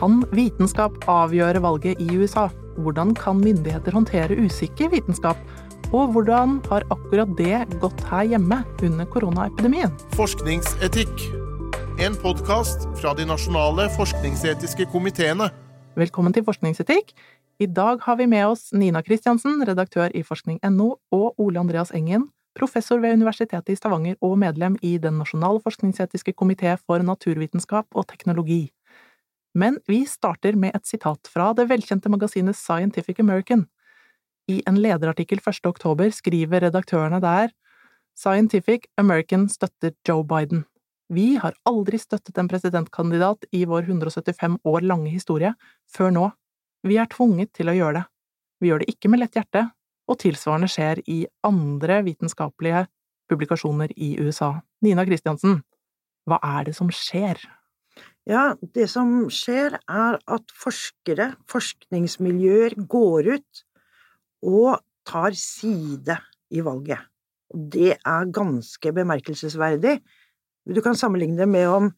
Kan 0.00 0.22
vitenskap 0.32 0.94
avgjøre 1.12 1.60
valget 1.60 1.98
i 2.00 2.06
USA? 2.16 2.46
Hvordan 2.80 3.10
kan 3.12 3.36
myndigheter 3.36 3.92
håndtere 3.92 4.38
usikker 4.46 4.88
vitenskap? 4.94 5.36
Og 5.92 6.14
hvordan 6.14 6.54
har 6.70 6.86
akkurat 6.94 7.34
det 7.36 7.58
gått 7.82 8.00
her 8.08 8.30
hjemme 8.30 8.62
under 8.80 9.10
koronaepidemien? 9.12 9.92
Forskningsetikk. 10.16 11.12
En 12.00 12.16
podkast 12.16 12.88
fra 13.02 13.12
de 13.12 13.28
nasjonale 13.28 13.90
forskningsetiske 13.98 14.88
komiteene. 14.88 15.50
Velkommen 16.00 16.32
til 16.32 16.48
Forskningsetikk. 16.48 17.12
I 17.60 17.68
dag 17.68 18.00
har 18.00 18.16
vi 18.16 18.30
med 18.32 18.46
oss 18.54 18.70
Nina 18.72 19.04
Kristiansen, 19.04 19.60
redaktør 19.68 20.08
i 20.16 20.24
forskning.no, 20.24 20.94
og 21.12 21.36
Ole 21.36 21.60
Andreas 21.60 21.92
Engen, 21.92 22.30
professor 22.56 23.04
ved 23.04 23.20
Universitetet 23.20 23.76
i 23.76 23.76
Stavanger 23.76 24.16
og 24.24 24.38
medlem 24.40 24.80
i 24.80 24.96
Den 24.96 25.20
nasjonale 25.20 25.60
forskningsetiske 25.60 26.32
komité 26.32 26.78
for 26.86 27.04
naturvitenskap 27.04 27.92
og 27.92 28.08
teknologi. 28.08 28.70
Men 29.54 29.78
vi 29.90 30.04
starter 30.06 30.54
med 30.56 30.76
et 30.76 30.86
sitat 30.86 31.30
fra 31.32 31.50
det 31.56 31.66
velkjente 31.70 32.10
magasinet 32.12 32.56
Scientific 32.56 33.18
American. 33.20 33.66
I 34.50 34.60
en 34.66 34.78
lederartikkel 34.82 35.40
1. 35.42 35.66
oktober 35.66 36.10
skriver 36.14 36.66
redaktørene 36.66 37.20
der 37.22 37.50
Scientific 38.18 38.86
American 39.00 39.48
støtter 39.48 39.94
Joe 40.06 40.24
Biden. 40.24 40.64
Vi 41.10 41.34
har 41.42 41.56
aldri 41.66 41.98
støttet 41.98 42.38
en 42.38 42.48
presidentkandidat 42.50 43.46
i 43.50 43.64
vår 43.66 43.88
175 43.88 44.60
år 44.64 44.86
lange 44.86 45.10
historie, 45.10 45.54
før 45.90 46.12
nå. 46.14 46.26
Vi 46.86 46.98
er 47.02 47.10
tvunget 47.10 47.52
til 47.56 47.70
å 47.70 47.74
gjøre 47.74 47.98
det. 47.98 48.04
Vi 48.60 48.70
gjør 48.70 48.82
det 48.82 48.92
ikke 48.92 49.10
med 49.10 49.24
lett 49.24 49.38
hjerte, 49.38 49.64
og 50.10 50.20
tilsvarende 50.22 50.68
skjer 50.70 51.02
i 51.10 51.24
andre 51.46 52.00
vitenskapelige 52.06 52.84
publikasjoner 53.30 53.94
i 53.96 54.12
USA. 54.22 54.52
Nina 54.84 55.06
Kristiansen, 55.06 55.62
hva 56.28 56.38
er 56.44 56.68
det 56.68 56.76
som 56.78 56.90
skjer? 56.94 57.40
Ja, 58.28 58.54
det 58.74 58.86
som 58.92 59.30
skjer 59.32 59.78
er 59.80 60.18
at 60.20 60.52
forskere, 60.52 61.32
forskningsmiljøer, 61.50 62.76
går 62.90 63.30
ut 63.36 63.62
og 64.44 64.82
tar 65.08 65.36
side 65.36 66.16
i 66.52 66.60
valget. 66.64 67.00
Og 67.50 67.64
det 67.72 67.96
er 67.96 68.32
ganske 68.34 68.92
bemerkelsesverdig. 68.94 69.98
Du 70.68 70.80
kan 70.84 70.94
sammenligne 70.94 71.40
det 71.40 71.48
med 71.48 71.66
om 71.66 71.88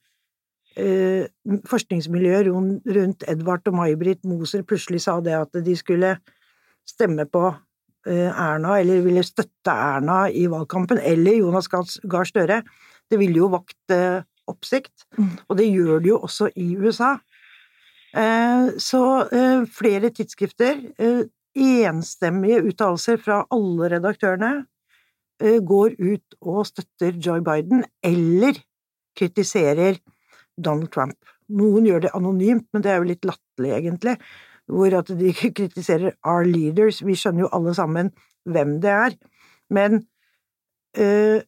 eh, 0.76 1.26
forskningsmiljøet 1.68 2.48
rundt 2.96 3.26
Edvard 3.28 3.68
og 3.68 3.76
May-Britt 3.76 4.24
Moser 4.24 4.64
plutselig 4.64 5.02
sa 5.04 5.18
det 5.20 5.34
at 5.36 5.60
de 5.66 5.76
skulle 5.76 6.14
stemme 6.88 7.26
på 7.26 7.48
eh, 8.06 8.30
Erna, 8.30 8.78
eller 8.80 9.04
ville 9.04 9.26
støtte 9.26 9.74
Erna 9.74 10.24
i 10.30 10.46
valgkampen, 10.50 11.02
eller 11.02 11.42
Jonas 11.42 11.68
Gahr 11.68 12.28
Støre. 12.28 12.62
Det 13.10 13.18
ville 13.20 13.42
jo 13.42 13.50
vakt 13.52 13.92
eh, 13.92 14.22
oppsikt, 14.50 15.06
mm. 15.18 15.30
og 15.48 15.58
det 15.58 15.68
gjør 15.68 16.02
det 16.02 16.10
jo 16.12 16.18
også 16.26 16.50
i 16.56 16.72
USA. 16.76 17.16
Eh, 18.16 18.74
så 18.82 19.02
eh, 19.32 19.62
flere 19.72 20.10
tidsskrifter, 20.12 20.82
eh, 20.98 21.22
enstemmige 21.56 22.62
uttalelser 22.68 23.20
fra 23.20 23.42
alle 23.52 23.94
redaktørene, 23.96 24.52
går 25.42 25.96
ut 25.98 26.34
og 26.46 26.60
støtter 26.68 27.16
Joe 27.18 27.40
Biden, 27.42 27.80
eller 28.06 28.60
kritiserer 29.18 29.96
Donald 30.54 30.92
Trump. 30.94 31.16
Noen 31.50 31.88
gjør 31.88 32.04
det 32.04 32.12
anonymt, 32.14 32.68
men 32.70 32.84
det 32.84 32.92
er 32.92 33.00
jo 33.00 33.08
litt 33.08 33.26
latterlig, 33.26 33.72
egentlig, 33.74 34.14
hvor 34.70 34.94
at 35.00 35.10
de 35.18 35.32
kritiserer 35.58 36.14
our 36.22 36.46
leaders. 36.46 37.02
Vi 37.02 37.16
skjønner 37.18 37.46
jo 37.46 37.50
alle 37.58 37.74
sammen 37.74 38.12
hvem 38.48 38.78
det 38.84 38.92
er, 38.92 39.16
men 39.72 40.04
øh, 40.98 41.42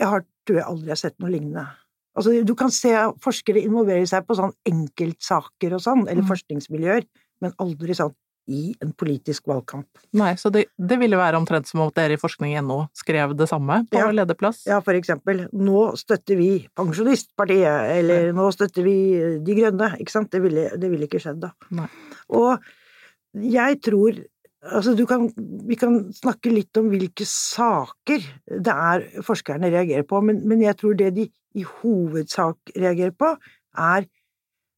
jeg 0.00 0.08
har, 0.08 0.26
tror 0.46 0.58
jeg 0.58 0.68
aldri 0.72 0.92
har 0.92 1.00
sett 1.04 1.18
noe 1.22 1.32
lignende. 1.32 1.66
Altså, 2.12 2.34
du 2.44 2.54
kan 2.58 2.72
se 2.74 2.92
forskere 3.24 3.62
involvere 3.64 4.06
seg 4.08 4.26
på 4.28 4.36
sånn 4.36 4.52
enkeltsaker 4.68 5.78
og 5.78 5.84
sånn, 5.84 6.04
eller 6.08 6.24
mm. 6.24 6.28
forskningsmiljøer, 6.28 7.06
men 7.42 7.54
aldri 7.62 7.96
sånn 7.96 8.12
i 8.50 8.72
en 8.82 8.90
politisk 8.98 9.46
valgkamp. 9.46 9.86
Nei, 10.18 10.32
så 10.40 10.50
det, 10.52 10.64
det 10.74 10.98
ville 10.98 11.18
være 11.18 11.38
omtrent 11.38 11.68
som 11.68 11.84
om 11.84 11.92
dere 11.94 12.16
i 12.16 12.20
forskning.no 12.20 12.78
skrev 12.98 13.36
det 13.38 13.46
samme 13.50 13.82
på 13.90 14.00
ja, 14.00 14.08
lederplass? 14.14 14.64
Ja, 14.68 14.80
for 14.84 14.98
eksempel. 14.98 15.44
Nå 15.54 15.92
støtter 16.00 16.38
vi 16.40 16.50
Pensjonistpartiet, 16.76 17.92
eller 18.00 18.28
Nei. 18.28 18.36
nå 18.40 18.48
støtter 18.54 18.86
vi 18.86 18.96
De 19.46 19.58
Grønne. 19.58 19.92
Ikke 20.02 20.16
sant? 20.16 20.32
Det 20.34 20.42
ville, 20.42 20.68
det 20.74 20.90
ville 20.90 21.06
ikke 21.06 21.22
skjedd 21.22 21.42
da. 21.44 21.52
Nei. 21.78 21.86
Og 22.34 22.66
jeg 23.32 23.78
tror 23.84 24.18
Altså, 24.62 24.94
kan, 25.10 25.26
vi 25.66 25.74
kan 25.74 25.96
snakke 26.14 26.52
litt 26.52 26.78
om 26.78 26.86
hvilke 26.92 27.26
saker 27.26 28.22
det 28.46 28.74
er 28.74 29.06
forskerne 29.26 29.72
reagerer 29.72 30.06
på, 30.06 30.20
men, 30.22 30.44
men 30.46 30.62
jeg 30.62 30.78
tror 30.78 30.94
det 30.98 31.10
de 31.16 31.26
i 31.58 31.64
hovedsak 31.66 32.70
reagerer 32.76 33.14
på, 33.18 33.32
er 33.74 34.06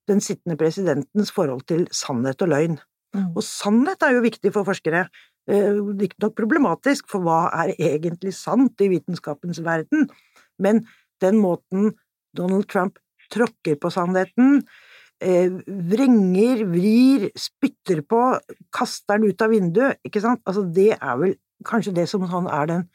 den 0.09 0.21
sittende 0.25 0.57
presidentens 0.61 1.33
forhold 1.33 1.67
til 1.69 1.85
sannhet 1.93 2.43
og 2.45 2.51
løgn. 2.53 2.79
Mm. 3.15 3.31
Og 3.37 3.45
sannhet 3.47 4.03
er 4.03 4.17
jo 4.17 4.25
viktig 4.25 4.53
for 4.55 4.67
forskere. 4.67 5.05
Eh, 5.49 5.77
Riktignok 6.01 6.35
problematisk, 6.39 7.09
for 7.13 7.25
hva 7.25 7.47
er 7.63 7.75
egentlig 7.77 8.35
sant 8.37 8.81
i 8.81 8.91
vitenskapens 8.93 9.61
verden? 9.65 10.09
Men 10.59 10.87
den 11.21 11.39
måten 11.41 11.93
Donald 12.37 12.69
Trump 12.73 12.99
tråkker 13.33 13.79
på 13.81 13.93
sannheten, 13.93 14.63
vrenger, 15.25 16.65
vrir, 16.69 17.31
spytter 17.39 18.03
på, 18.09 18.21
kaster 18.75 19.19
den 19.19 19.33
ut 19.33 19.45
av 19.45 19.53
vinduet, 19.55 20.01
ikke 20.07 20.23
sant? 20.25 20.43
Altså, 20.49 20.65
det 20.67 20.93
er 20.99 21.19
vel 21.21 21.35
kanskje 21.65 21.95
det 21.97 22.07
som 22.11 22.27
sånn 22.29 22.49
er 22.51 22.71
den 22.71 22.87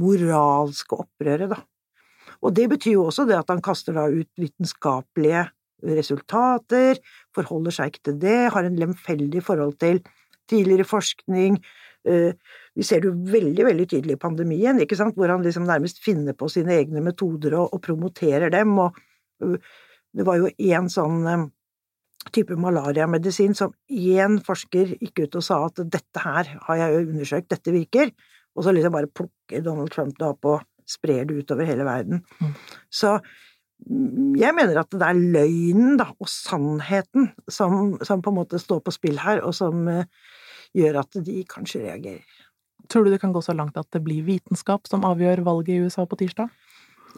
moralske 0.00 0.98
opprøret, 1.04 1.50
da. 1.52 1.62
Og 2.44 2.52
det 2.56 2.66
betyr 2.72 2.98
jo 2.98 3.06
også 3.08 3.24
det 3.28 3.38
at 3.38 3.50
han 3.52 3.62
kaster 3.64 3.96
da 3.96 4.06
ut 4.12 4.28
vitenskapelige 4.40 5.46
resultater, 5.96 7.00
forholder 7.36 7.74
seg 7.74 7.92
ikke 7.92 8.04
til 8.10 8.20
det, 8.20 8.38
har 8.52 8.66
en 8.66 8.78
lemfeldig 8.80 9.42
forhold 9.44 9.76
til 9.80 10.02
tidligere 10.50 10.86
forskning. 10.88 11.58
Eh, 12.06 12.32
vi 12.76 12.86
ser 12.86 13.02
det 13.02 13.10
jo 13.10 13.32
veldig, 13.32 13.64
veldig 13.66 13.88
tydelig 13.90 14.16
i 14.16 14.22
pandemien, 14.22 14.80
ikke 14.82 14.98
sant, 14.98 15.16
hvor 15.16 15.32
han 15.32 15.44
liksom 15.44 15.66
nærmest 15.68 16.02
finner 16.04 16.36
på 16.38 16.48
sine 16.52 16.76
egne 16.76 17.02
metoder 17.04 17.56
og, 17.58 17.72
og 17.74 17.82
promoterer 17.82 18.52
dem, 18.52 18.76
og 18.78 18.96
øh, 19.42 19.58
det 20.16 20.24
var 20.24 20.40
jo 20.40 20.48
én 20.48 20.88
sånn 20.92 21.50
type 22.36 22.56
malariamedisin 22.60 23.56
som 23.56 23.74
én 23.88 24.38
forsker 24.44 24.94
gikk 25.00 25.24
ut 25.24 25.38
og 25.40 25.44
sa 25.44 25.60
at 25.66 25.82
dette 25.82 26.22
her 26.22 26.52
har 26.68 26.80
jeg 26.82 26.94
jo 26.94 27.02
undersøkt, 27.10 27.50
dette 27.52 27.74
virker, 27.74 28.12
og 28.56 28.64
så 28.64 28.72
liksom 28.72 28.94
bare 28.94 29.10
plukker 29.12 29.64
Donald 29.64 29.92
Trump 29.92 30.16
det 30.20 30.28
opp 30.28 30.48
og 30.48 30.64
sprer 30.88 31.26
det 31.26 31.42
utover 31.42 31.68
hele 31.68 31.84
verden. 31.86 32.22
Mm. 32.40 32.54
Så 32.92 33.16
mm, 33.18 34.36
jeg 34.38 34.54
mener 34.56 34.80
at 34.80 34.94
det 34.94 35.02
er 35.02 35.20
løgnen 35.36 35.98
da, 36.00 36.08
og 36.14 36.30
sannheten 36.30 37.30
som, 37.48 37.96
som, 38.06 38.22
på 38.22 38.32
en 38.32 38.38
måte 38.40 38.62
står 38.62 38.84
på 38.86 38.94
spill 38.94 39.20
her, 39.22 39.42
og 39.44 39.56
som 39.56 39.88
uh, 39.90 40.06
gjør 40.76 41.02
at 41.02 41.20
de 41.26 41.42
kanskje 41.50 41.84
reagerer. 41.88 42.42
Tror 42.86 43.04
du 43.04 43.10
det 43.10 43.20
kan 43.20 43.34
gå 43.34 43.42
så 43.42 43.54
langt 43.56 43.78
at 43.80 43.88
det 43.92 44.04
blir 44.06 44.24
vitenskap 44.26 44.86
som 44.86 45.04
avgjør 45.08 45.42
valget 45.46 45.74
i 45.74 45.80
USA 45.86 46.06
på 46.06 46.18
tirsdag? 46.20 46.52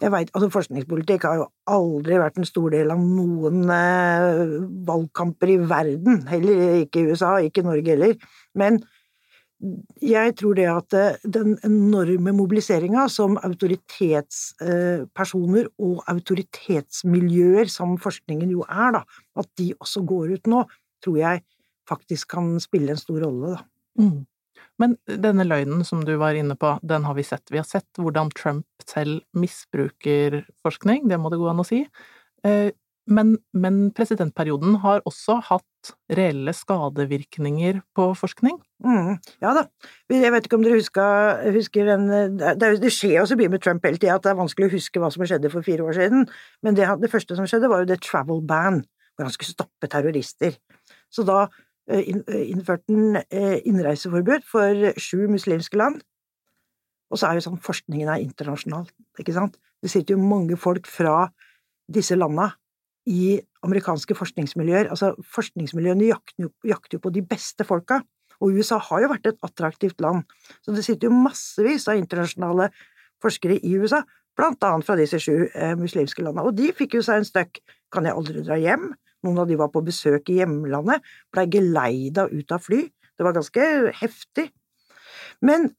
Jeg 0.02 0.12
vet, 0.12 0.30
altså 0.34 0.48
Forskningspolitikk 0.52 1.24
har 1.28 1.36
jo 1.40 1.46
aldri 1.70 2.18
vært 2.20 2.38
en 2.40 2.48
stor 2.48 2.68
del 2.74 2.88
av 2.94 3.00
noen 3.02 3.58
eh, 3.72 4.54
valgkamper 4.88 5.48
i 5.54 5.58
verden, 5.70 6.14
heller 6.30 6.56
ikke 6.84 6.98
i 7.02 7.08
USA, 7.12 7.30
ikke 7.44 7.60
i 7.64 7.68
Norge 7.68 7.90
heller. 7.94 8.12
Men 8.58 8.72
jeg 10.02 10.34
tror 10.38 10.54
det 10.54 10.66
at 10.70 10.94
eh, 10.94 11.16
den 11.24 11.58
enorme 11.66 12.32
mobiliseringa 12.36 13.08
som 13.10 13.38
autoritetspersoner 13.42 15.64
eh, 15.66 15.72
og 15.82 16.02
autoritetsmiljøer, 16.14 17.66
som 17.72 17.98
forskningen 17.98 18.50
jo 18.54 18.62
er, 18.68 18.92
da, 19.00 19.02
at 19.42 19.48
de 19.58 19.74
også 19.78 20.00
går 20.06 20.28
ut 20.36 20.46
nå, 20.54 20.60
tror 21.04 21.16
jeg 21.18 21.42
faktisk 21.88 22.28
kan 22.36 22.60
spille 22.62 22.90
en 22.94 23.00
stor 23.00 23.20
rolle, 23.24 23.46
da. 23.56 23.60
Mm. 23.98 24.26
Men 24.78 24.96
denne 25.08 25.46
løgnen 25.46 25.84
som 25.86 26.04
du 26.06 26.14
var 26.20 26.38
inne 26.38 26.56
på, 26.58 26.76
den 26.86 27.06
har 27.08 27.16
vi 27.18 27.26
sett. 27.26 27.46
Vi 27.50 27.60
har 27.60 27.68
sett 27.68 28.00
hvordan 28.00 28.32
Trump 28.36 28.66
selv 28.86 29.22
misbruker 29.36 30.42
forskning, 30.64 31.08
det 31.10 31.18
må 31.20 31.32
det 31.32 31.40
gå 31.40 31.48
an 31.50 31.64
å 31.64 31.66
si. 31.66 31.84
Eh, 32.46 32.70
men, 33.08 33.36
men 33.56 33.76
presidentperioden 33.96 34.78
har 34.82 35.00
også 35.08 35.38
hatt 35.46 35.92
reelle 36.12 36.52
skadevirkninger 36.52 37.80
på 37.96 38.08
forskning? 38.18 38.58
Mm, 38.84 39.14
ja 39.40 39.54
da. 39.56 39.64
Jeg 40.12 40.32
vet 40.34 40.48
ikke 40.48 40.58
om 40.58 40.66
dere 40.66 40.76
husker, 40.76 41.40
husker 41.54 41.88
den 41.88 42.04
det, 42.36 42.58
det, 42.82 42.92
skjer 42.92 43.16
jo 43.22 43.24
så 43.30 43.38
mye 43.40 43.52
med 43.54 43.64
Trump 43.64 43.86
hele 43.88 44.00
tida 44.00 44.18
at 44.18 44.26
det 44.26 44.34
er 44.34 44.40
vanskelig 44.42 44.68
å 44.68 44.74
huske 44.74 45.00
hva 45.00 45.10
som 45.14 45.24
skjedde 45.24 45.52
for 45.54 45.64
fire 45.64 45.86
år 45.88 45.96
siden, 45.96 46.28
men 46.66 46.76
det, 46.76 46.90
det 47.00 47.12
første 47.12 47.38
som 47.38 47.48
skjedde, 47.48 47.70
var 47.72 47.84
jo 47.84 47.90
det 47.90 48.00
travel 48.04 48.44
ban, 48.44 48.82
hvor 49.16 49.28
han 49.28 49.34
skulle 49.34 49.56
stoppe 49.56 49.90
terrorister. 49.90 50.60
Så 51.08 51.24
da 51.24 51.46
Eh, 51.88 52.04
eh, 52.28 52.50
innført 52.50 52.84
en 52.92 53.16
eh, 53.16 53.58
innreiseforbud 53.64 54.44
for 54.44 54.90
sju 55.00 55.24
muslimske 55.32 55.78
land. 55.80 56.02
Og 57.08 57.16
så 57.16 57.30
er 57.30 57.38
jo 57.38 57.46
sånn 57.46 57.62
forskningen 57.64 58.10
er 58.12 58.20
internasjonal, 58.20 58.84
ikke 59.16 59.32
sant. 59.32 59.56
Det 59.80 59.88
sitter 59.88 60.16
jo 60.16 60.20
mange 60.20 60.58
folk 60.60 60.88
fra 60.90 61.30
disse 61.88 62.18
landa 62.18 62.50
i 63.08 63.38
amerikanske 63.64 64.12
forskningsmiljøer. 64.18 64.90
Altså, 64.92 65.14
forskningsmiljøene 65.32 66.10
jakter 66.10 66.98
jo 66.98 67.00
på 67.00 67.14
de 67.14 67.24
beste 67.24 67.64
folka. 67.64 68.02
Og 68.44 68.60
USA 68.60 68.76
har 68.90 69.02
jo 69.02 69.10
vært 69.14 69.32
et 69.32 69.40
attraktivt 69.48 70.04
land. 70.04 70.28
Så 70.60 70.76
det 70.76 70.84
sitter 70.84 71.08
jo 71.08 71.22
massevis 71.24 71.88
av 71.88 71.96
internasjonale 71.98 72.68
forskere 73.24 73.56
i 73.64 73.72
USA, 73.80 74.04
blant 74.38 74.62
annet 74.62 74.86
fra 74.86 74.94
disse 74.98 75.18
sju 75.22 75.48
eh, 75.48 75.74
muslimske 75.78 76.22
landa. 76.22 76.44
Og 76.44 76.54
de 76.54 76.68
fikk 76.76 77.00
jo 77.00 77.02
seg 77.06 77.22
en 77.22 77.26
støkk. 77.26 77.62
Kan 77.90 78.06
jeg 78.06 78.14
aldri 78.14 78.44
dra 78.44 78.60
hjem? 78.60 78.92
Noen 79.26 79.42
av 79.42 79.50
de 79.50 79.58
var 79.58 79.72
på 79.74 79.82
besøk 79.86 80.30
i 80.30 80.38
hjemlandet, 80.40 81.02
blei 81.34 81.48
geleida 81.50 82.28
ut 82.30 82.54
av 82.54 82.62
fly. 82.62 82.84
Det 83.18 83.26
var 83.26 83.34
ganske 83.34 83.66
heftig. 83.98 84.48
Men 85.42 85.72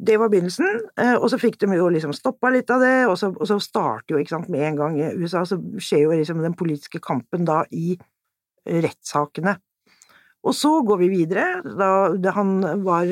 det 0.00 0.16
var 0.16 0.30
begynnelsen, 0.32 0.86
eh, 0.96 1.14
og 1.18 1.28
så 1.30 1.38
fikk 1.40 1.58
de 1.60 1.76
jo 1.76 1.88
liksom 1.92 2.14
stoppa 2.16 2.50
litt 2.54 2.70
av 2.72 2.80
det, 2.80 2.94
og 3.06 3.18
så, 3.20 3.28
og 3.34 3.46
så 3.48 3.58
starter 3.60 4.14
jo, 4.14 4.20
ikke 4.22 4.32
sant, 4.32 4.48
med 4.52 4.64
en 4.64 4.78
gang 4.78 4.96
i 4.96 5.10
USA, 5.20 5.42
så 5.44 5.58
skjer 5.76 6.06
jo 6.06 6.14
liksom 6.14 6.40
den 6.40 6.56
politiske 6.56 7.02
kampen 7.04 7.44
da 7.48 7.62
i 7.68 7.98
rettssakene. 8.64 9.58
Og 10.40 10.56
så 10.56 10.70
går 10.88 11.02
vi 11.02 11.10
videre. 11.12 11.60
Da, 11.76 12.32
han 12.32 12.60
var 12.84 13.10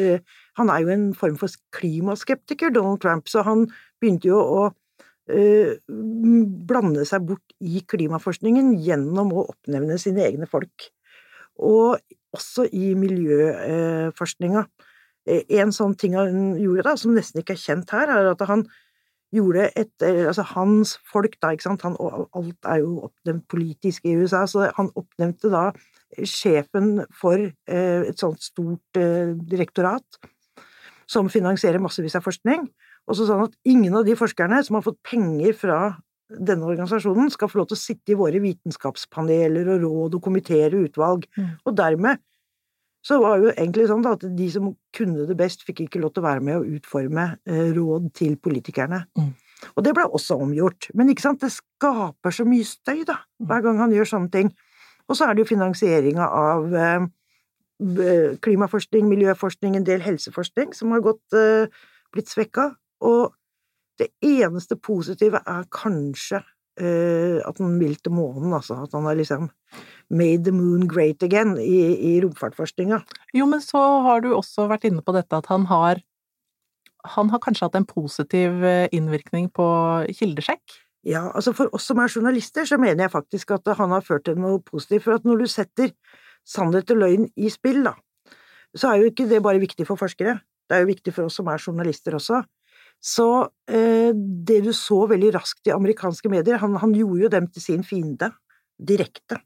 Han 0.59 0.71
er 0.73 0.81
jo 0.81 0.89
en 0.89 1.11
form 1.15 1.37
for 1.39 1.53
klimaskeptiker, 1.77 2.73
Donald 2.75 3.03
Trump, 3.05 3.29
så 3.29 3.45
han 3.47 3.69
begynte 4.01 4.33
jo 4.33 4.41
å 4.41 4.63
blande 5.29 7.05
seg 7.09 7.27
bort 7.29 7.57
i 7.61 7.83
klimaforskningen 7.85 8.73
gjennom 8.81 9.35
å 9.35 9.47
oppnevne 9.53 9.99
sine 10.01 10.25
egne 10.25 10.49
folk. 10.49 10.89
Og 11.59 11.99
også 12.35 12.69
i 12.73 12.93
miljøforskninga. 12.99 14.67
Uh, 15.29 15.41
en 15.61 15.73
sånn 15.75 15.97
ting 16.01 16.15
han 16.17 16.55
gjorde, 16.57 16.87
da, 16.87 16.95
som 16.97 17.17
nesten 17.17 17.43
ikke 17.43 17.57
er 17.57 17.61
kjent 17.61 17.91
her, 17.93 18.09
er 18.09 18.31
at 18.31 18.45
han 18.49 18.65
gjorde 19.35 19.67
et 19.77 20.01
Altså 20.01 20.41
hans 20.55 20.95
folk, 21.05 21.35
da, 21.43 21.51
ikke 21.53 21.67
sant, 21.67 21.85
han, 21.85 21.99
alt 22.01 22.69
er 22.71 22.79
jo 22.81 22.95
oppnevnt 23.11 23.45
politisk 23.53 24.07
i 24.09 24.15
USA, 24.17 24.47
så 24.49 24.71
han 24.77 24.89
oppnevnte 24.97 25.51
da 25.53 25.67
sjefen 26.25 27.03
for 27.13 27.37
eh, 27.37 28.09
et 28.09 28.21
sånt 28.21 28.41
stort 28.41 28.97
eh, 28.97 29.35
direktorat 29.51 30.21
som 31.09 31.29
finansierer 31.33 31.83
massevis 31.83 32.17
av 32.19 32.25
forskning, 32.25 32.65
og 33.09 33.17
så 33.17 33.25
sa 33.27 33.39
han 33.39 33.49
at 33.49 33.57
ingen 33.69 33.97
av 33.97 34.05
de 34.07 34.17
forskerne 34.19 34.61
som 34.67 34.79
har 34.79 34.85
fått 34.85 35.01
penger 35.07 35.57
fra 35.57 35.79
denne 36.29 36.67
organisasjonen, 36.69 37.31
skal 37.33 37.49
få 37.49 37.63
lov 37.63 37.71
til 37.71 37.79
å 37.79 37.81
sitte 37.81 38.13
i 38.13 38.19
våre 38.19 38.41
vitenskapspaneler 38.43 39.71
og 39.73 39.85
råd 39.87 40.17
og 40.19 40.25
komiteer 40.27 40.77
og 40.77 40.91
utvalg. 40.91 41.25
Mm. 41.39 41.55
Og 41.65 41.77
dermed 41.79 42.21
så 43.09 43.17
var 43.23 43.39
det 43.39 43.47
jo 43.47 43.53
egentlig 43.55 43.87
sånn 43.89 44.07
at 44.11 44.25
de 44.37 44.49
som 44.53 44.71
kunne 44.97 45.25
det 45.29 45.37
best, 45.39 45.65
fikk 45.65 45.87
ikke 45.87 46.03
lov 46.03 46.13
til 46.13 46.25
å 46.25 46.29
være 46.29 46.45
med 46.45 46.59
å 46.59 46.67
utforme 46.77 47.31
eh, 47.49 47.69
råd 47.77 48.11
til 48.19 48.35
politikerne. 48.45 49.05
Mm. 49.17 49.31
Og 49.75 49.85
det 49.87 49.95
ble 49.97 50.05
også 50.05 50.37
omgjort. 50.43 50.91
Men 50.99 51.09
ikke 51.11 51.25
sant, 51.25 51.41
det 51.41 51.55
skaper 51.55 52.35
så 52.35 52.45
mye 52.49 52.67
støy, 52.67 53.07
da, 53.09 53.23
mm. 53.41 53.47
hver 53.49 53.65
gang 53.65 53.81
han 53.81 53.95
gjør 53.95 54.13
sånne 54.13 54.35
ting. 54.35 54.53
Og 55.09 55.17
så 55.17 55.25
er 55.25 55.35
det 55.35 55.47
jo 55.47 55.53
finansieringa 55.55 56.27
av 56.29 56.77
eh, 56.77 57.07
klimaforskning, 58.45 59.09
miljøforskning, 59.09 59.79
en 59.79 59.87
del 59.89 60.05
helseforskning 60.05 60.77
som 60.77 60.93
har 60.93 61.07
gått, 61.07 61.25
eh, 61.39 61.71
blitt 62.13 62.29
svekka. 62.29 62.75
Og 63.05 63.35
det 63.99 64.11
eneste 64.25 64.79
positive 64.79 65.41
er 65.43 65.69
kanskje 65.75 66.41
uh, 66.43 67.39
at 67.43 67.59
han 67.59 67.79
vil 67.81 67.97
til 67.99 68.15
månen, 68.15 68.53
altså. 68.55 68.81
At 68.85 68.95
han 68.95 69.09
har 69.09 69.19
liksom 69.19 69.49
made 70.11 70.45
the 70.45 70.55
moon 70.55 70.87
great 70.89 71.23
again 71.23 71.57
i, 71.61 71.81
i 72.15 72.19
romfartforskninga. 72.25 73.03
Jo, 73.35 73.47
men 73.51 73.63
så 73.65 73.81
har 74.07 74.23
du 74.25 74.33
også 74.35 74.69
vært 74.71 74.87
inne 74.89 75.05
på 75.05 75.15
dette 75.17 75.37
at 75.37 75.51
han 75.53 75.67
har 75.71 76.05
han 77.09 77.31
har 77.31 77.41
kanskje 77.41 77.65
hatt 77.65 77.77
en 77.79 77.87
positiv 77.89 78.65
innvirkning 78.93 79.47
på 79.55 79.67
kildesjekk? 80.19 80.75
Ja, 81.07 81.29
altså 81.31 81.55
for 81.57 81.71
oss 81.73 81.87
som 81.89 82.01
er 82.03 82.11
journalister, 82.11 82.67
så 82.67 82.77
mener 82.81 83.07
jeg 83.07 83.15
faktisk 83.15 83.55
at 83.55 83.71
han 83.79 83.95
har 83.95 84.05
ført 84.05 84.27
til 84.27 84.39
noe 84.41 84.59
positivt. 84.65 85.07
For 85.07 85.17
at 85.17 85.25
når 85.25 85.45
du 85.45 85.47
setter 85.49 85.95
sannhet 86.49 86.91
og 86.93 87.03
løgn 87.05 87.29
i 87.39 87.51
spill, 87.53 87.85
da, 87.87 87.95
så 88.77 88.93
er 88.93 89.03
jo 89.03 89.13
ikke 89.13 89.29
det 89.31 89.43
bare 89.45 89.63
viktig 89.63 89.87
for 89.89 90.01
forskere. 90.01 90.39
Det 90.69 90.77
er 90.77 90.85
jo 90.85 90.91
viktig 90.91 91.15
for 91.17 91.29
oss 91.29 91.39
som 91.39 91.49
er 91.49 91.63
journalister 91.63 92.19
også. 92.19 92.43
Så 92.99 93.29
eh, 93.71 94.11
det 94.15 94.63
du 94.65 94.73
så 94.75 95.05
veldig 95.11 95.31
raskt 95.37 95.69
i 95.71 95.75
amerikanske 95.75 96.31
medier 96.33 96.59
Han, 96.63 96.75
han 96.83 96.95
gjorde 96.97 97.23
jo 97.23 97.31
dem 97.31 97.47
til 97.53 97.63
sin 97.63 97.85
fiende, 97.87 98.33
direkte. 98.79 99.39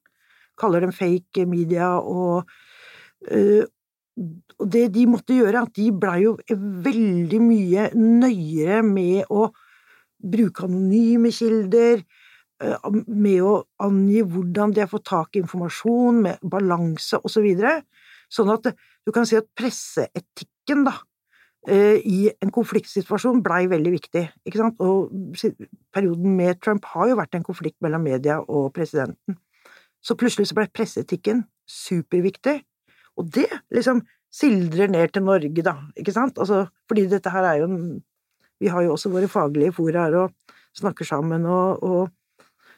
Kaller 0.58 0.84
dem 0.84 0.94
fake 0.96 1.44
media 1.48 1.94
og 2.00 2.48
eh, 3.28 3.68
det 4.72 4.86
de 4.92 5.06
måtte 5.08 5.36
gjøre, 5.36 5.64
at 5.64 5.76
de 5.76 5.88
blei 5.96 6.18
jo 6.26 6.34
veldig 6.52 7.38
mye 7.40 7.86
nøyere 7.96 8.82
med 8.84 9.30
å 9.32 9.46
bruke 10.22 10.66
anonyme 10.68 11.32
kilder, 11.34 12.02
eh, 12.62 12.90
med 13.08 13.40
å 13.42 13.54
angi 13.82 14.20
hvordan 14.22 14.74
de 14.74 14.84
har 14.84 14.90
fått 14.92 15.08
tak 15.08 15.36
i 15.36 15.42
informasjon, 15.42 16.20
med 16.28 16.44
balanse 16.44 17.18
osv. 17.22 17.40
Så 17.40 17.44
videre. 17.44 17.82
sånn 18.32 18.48
at 18.52 18.70
du 19.04 19.12
kan 19.12 19.26
si 19.28 19.36
at 19.36 19.48
presseetikken, 19.56 20.86
da, 20.86 20.94
i 21.70 22.26
en 22.42 22.50
konfliktsituasjon 22.50 23.42
blei 23.44 23.68
veldig 23.70 23.92
viktig, 23.94 24.22
ikke 24.48 24.58
sant, 24.58 24.80
og 24.82 25.12
perioden 25.94 26.34
med 26.34 26.58
Trump 26.58 26.88
har 26.90 27.12
jo 27.12 27.18
vært 27.20 27.36
en 27.38 27.46
konflikt 27.46 27.76
mellom 27.84 28.02
media 28.02 28.40
og 28.42 28.72
presidenten. 28.74 29.36
Så 30.02 30.16
plutselig 30.18 30.48
så 30.50 30.56
blei 30.58 30.66
presseetikken 30.74 31.44
superviktig, 31.70 32.56
og 33.14 33.30
det 33.36 33.46
liksom 33.70 34.02
sildrer 34.32 34.90
ned 34.90 35.12
til 35.14 35.22
Norge, 35.22 35.62
da, 35.62 35.76
ikke 35.94 36.16
sant, 36.16 36.40
altså, 36.42 36.64
fordi 36.90 37.06
dette 37.12 37.30
her 37.30 37.46
er 37.46 37.60
jo 37.62 37.70
en 37.70 37.78
vi 38.62 38.70
har 38.70 38.84
jo 38.86 38.94
også 38.94 39.10
våre 39.10 39.28
faglige 39.30 39.74
foraer 39.74 40.14
og 40.20 40.58
snakker 40.78 41.06
sammen 41.06 41.46
og, 41.50 41.82
og 41.82 42.10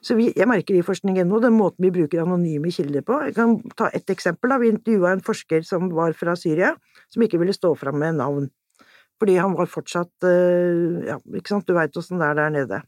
så 0.05 0.17
vi, 0.19 0.27
jeg 0.37 0.49
merker 0.49 0.77
i 0.77 0.85
forskningen 0.85 1.31
den 1.41 1.55
måten 1.57 1.87
vi 1.87 1.93
bruker 1.93 2.21
anonyme 2.21 2.69
kilder 2.73 3.01
på. 3.01 3.23
Jeg 3.25 3.37
kan 3.39 3.55
ta 3.73 3.89
ett 3.89 4.11
eksempel. 4.13 4.53
Da. 4.53 4.59
Vi 4.61 4.69
intervjua 4.69 5.15
en 5.15 5.23
forsker 5.25 5.65
som 5.65 5.89
var 5.97 6.13
fra 6.13 6.35
Syria, 6.37 6.75
som 7.09 7.25
ikke 7.25 7.41
ville 7.41 7.57
stå 7.57 7.71
fram 7.81 7.97
med 8.03 8.19
navn. 8.21 8.51
Fordi 9.23 9.37
han 9.39 9.55
var 9.59 9.71
fortsatt 9.71 10.27
eh, 10.27 11.05
Ja, 11.11 11.21
ikke 11.37 11.55
sant, 11.55 11.69
du 11.69 11.77
veit 11.77 11.97
åssen 11.97 12.21
det 12.23 12.33
er 12.33 12.41
der 12.41 12.55
nede. 12.55 12.81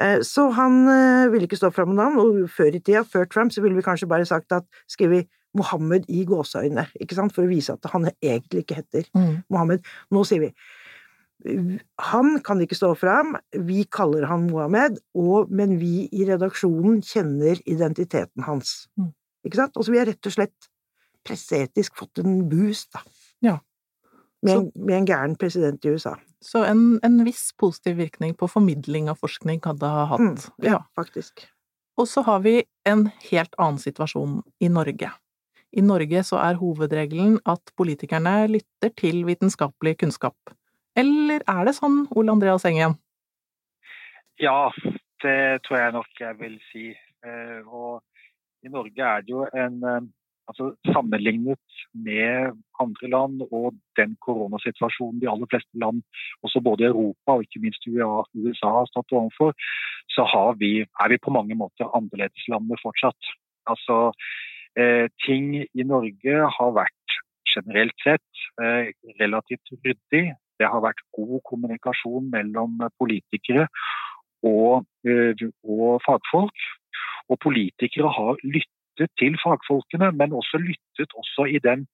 Eh, 0.00 0.20
så 0.26 0.48
han 0.54 0.84
eh, 0.90 1.30
ville 1.32 1.48
ikke 1.48 1.58
stå 1.60 1.72
fram 1.74 1.92
med 1.92 2.00
navn, 2.02 2.20
og 2.22 2.50
før 2.52 2.74
i 2.74 2.80
tida, 2.80 3.04
før 3.06 3.28
Trump, 3.30 3.54
så 3.54 3.64
ville 3.64 3.78
vi 3.78 3.86
kanskje 3.86 4.10
bare 4.10 4.28
sagt 4.28 4.54
at 4.56 4.66
skrevet 4.90 5.30
Mohammed 5.54 6.08
i 6.10 6.24
gåseøyne, 6.26 6.88
ikke 6.98 7.14
sant, 7.14 7.34
for 7.34 7.46
å 7.46 7.50
vise 7.50 7.76
at 7.76 7.86
han 7.92 8.08
egentlig 8.10 8.64
ikke 8.64 8.80
heter 8.80 9.04
mm. 9.14 9.44
Mohammed. 9.54 9.84
Nå 10.10 10.24
sier 10.26 10.48
vi 10.48 10.54
han 12.00 12.38
kan 12.44 12.60
ikke 12.62 12.76
stå 12.78 12.94
fram, 12.96 13.34
vi 13.66 13.84
kaller 13.92 14.24
han 14.30 14.46
Mohammed, 14.48 15.00
og, 15.18 15.50
men 15.52 15.76
vi 15.80 16.06
i 16.14 16.24
redaksjonen 16.28 17.02
kjenner 17.04 17.60
identiteten 17.68 18.46
hans. 18.46 18.86
Mm. 18.96 19.10
Ikke 19.44 19.60
sant? 19.60 19.76
Og 19.76 19.84
så 19.84 19.92
vi 19.92 20.00
har 20.00 20.08
rett 20.08 20.30
og 20.30 20.34
slett 20.34 20.70
presseetisk 21.24 21.96
fått 21.98 22.22
en 22.22 22.46
boost, 22.48 22.92
da. 22.94 23.04
Ja. 23.44 23.58
Med, 24.44 24.54
en, 24.58 24.70
med 24.76 24.98
en 24.98 25.06
gæren 25.08 25.34
president 25.40 25.84
i 25.84 25.94
USA. 25.94 26.14
Så 26.44 26.64
en, 26.68 26.98
en, 27.06 27.18
viss 27.24 27.48
positiv 27.56 27.96
virkning 27.96 28.34
på 28.36 28.48
formidling 28.52 29.08
av 29.08 29.16
forskning 29.22 29.62
kan 29.64 29.78
det 29.80 29.88
ha 29.88 30.04
hatt. 30.10 30.20
Mm, 30.20 30.34
ja, 30.60 30.74
ja, 30.74 30.80
faktisk. 30.98 31.46
Og 31.96 32.08
så 32.10 32.24
har 32.26 32.42
vi 32.44 32.58
en 32.84 33.06
helt 33.30 33.54
annen 33.56 33.80
situasjon 33.80 34.42
i 34.60 34.68
Norge. 34.68 35.08
I 35.74 35.82
Norge 35.82 36.22
så 36.26 36.38
er 36.42 36.58
hovedregelen 36.60 37.38
at 37.50 37.72
politikerne 37.78 38.34
lytter 38.50 38.92
til 38.98 39.24
vitenskapelig 39.26 39.96
kunnskap. 40.02 40.36
Eller 40.94 41.42
er 41.50 41.64
det 41.66 41.74
sånn, 41.78 42.04
Ole 42.14 42.34
Andreas 42.34 42.66
Engen? 42.68 42.98
Ja, 44.42 44.70
det 45.24 45.64
tror 45.66 45.80
jeg 45.80 45.94
nok 45.96 46.20
jeg 46.20 46.38
vil 46.42 46.58
si. 46.68 46.90
Eh, 47.24 47.64
og 47.64 48.02
i 48.62 48.70
Norge 48.70 49.08
er 49.08 49.24
det 49.24 49.34
jo 49.34 49.46
en 49.48 49.80
eh, 49.88 50.06
Altså 50.50 50.74
sammenlignet 50.92 51.60
med 52.06 52.52
andre 52.82 53.08
land 53.08 53.42
og 53.48 53.74
den 53.96 54.16
koronasituasjonen 54.26 55.22
de 55.22 55.30
aller 55.32 55.48
fleste 55.50 55.78
land, 55.80 56.02
også 56.44 56.60
både 56.60 56.90
Europa 56.90 57.38
og 57.38 57.46
ikke 57.46 57.62
minst 57.64 57.86
USA 57.88 58.72
har 58.78 58.90
stått 58.90 59.14
overfor, 59.16 59.54
så 60.12 60.26
vi, 60.60 60.72
er 60.84 61.08
vi 61.08 61.22
på 61.24 61.32
mange 61.32 61.56
måter 61.56 61.88
annerledeslandet 61.96 62.82
fortsatt. 62.82 63.32
Altså, 63.72 64.12
eh, 64.76 65.08
ting 65.26 65.54
i 65.64 65.88
Norge 65.94 66.34
har 66.58 66.76
vært 66.76 67.18
generelt 67.54 67.96
sett 68.04 68.44
eh, 68.60 68.92
relativt 69.20 69.72
ryddig. 69.80 70.24
Det 70.60 70.70
har 70.70 70.84
vært 70.84 71.02
god 71.16 71.40
kommunikasjon 71.48 72.28
mellom 72.30 72.78
politikere 73.00 73.66
og, 74.44 74.84
eh, 75.08 75.48
og 75.64 76.00
fagfolk. 76.06 76.68
Og 77.32 77.40
politikere 77.40 78.10
har 78.12 78.40
lyttet 78.44 78.83
til 79.20 79.36
fagfolkene, 79.42 80.12
men 80.14 80.36
også 80.36 80.60
lyttet 80.62 81.14
også 81.18 81.48
i 81.50 81.60
den 81.64 81.86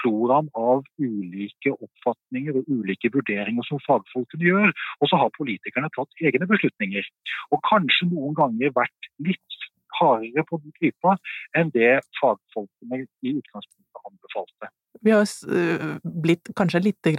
floraen 0.00 0.48
av 0.60 0.82
ulike 1.00 1.72
oppfatninger 1.72 2.58
og 2.58 2.68
ulike 2.68 3.10
vurderinger 3.14 3.64
som 3.68 3.80
fagfolkene 3.86 4.44
gjør. 4.44 4.74
Og 5.00 5.10
så 5.10 5.20
har 5.20 5.32
politikerne 5.36 5.92
tatt 5.94 6.24
egne 6.24 6.48
beslutninger. 6.50 7.06
Og 7.52 7.62
kanskje 7.68 8.10
noen 8.10 8.36
ganger 8.36 8.74
vært 8.76 9.10
litt 9.24 9.62
hardere 9.96 10.44
på 10.44 10.60
klypa 10.76 11.16
enn 11.56 11.70
det 11.72 12.00
fagfolkene 12.20 13.06
i 13.24 13.36
utgangspunktet 13.38 13.86
anbefalte. 14.06 14.72
Vi 15.04 15.12
har 15.12 15.24
eh, 15.24 15.96
blitt 16.02 16.50
kanskje 16.56 16.82
litt 16.88 17.10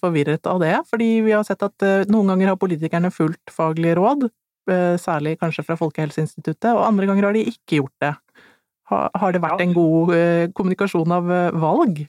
forvirret 0.00 0.46
av 0.50 0.60
det, 0.62 0.74
fordi 0.90 1.10
vi 1.26 1.34
har 1.34 1.44
sett 1.46 1.62
at 1.66 1.86
eh, 1.86 2.06
noen 2.10 2.32
ganger 2.32 2.52
har 2.52 2.60
politikerne 2.60 3.12
fulgt 3.14 3.52
faglige 3.54 3.96
råd, 3.98 4.28
eh, 4.70 4.96
særlig 5.00 5.36
kanskje 5.40 5.64
fra 5.66 5.78
Folkehelseinstituttet, 5.80 6.72
og 6.74 6.86
andre 6.86 7.10
ganger 7.10 7.28
har 7.28 7.38
de 7.38 7.46
ikke 7.52 7.80
gjort 7.80 7.96
det. 8.04 8.14
Har 8.90 9.34
det 9.34 9.42
vært 9.42 9.62
en 9.62 9.76
god 9.76 10.14
kommunikasjon 10.56 11.14
av 11.14 11.28
valg? 11.62 12.02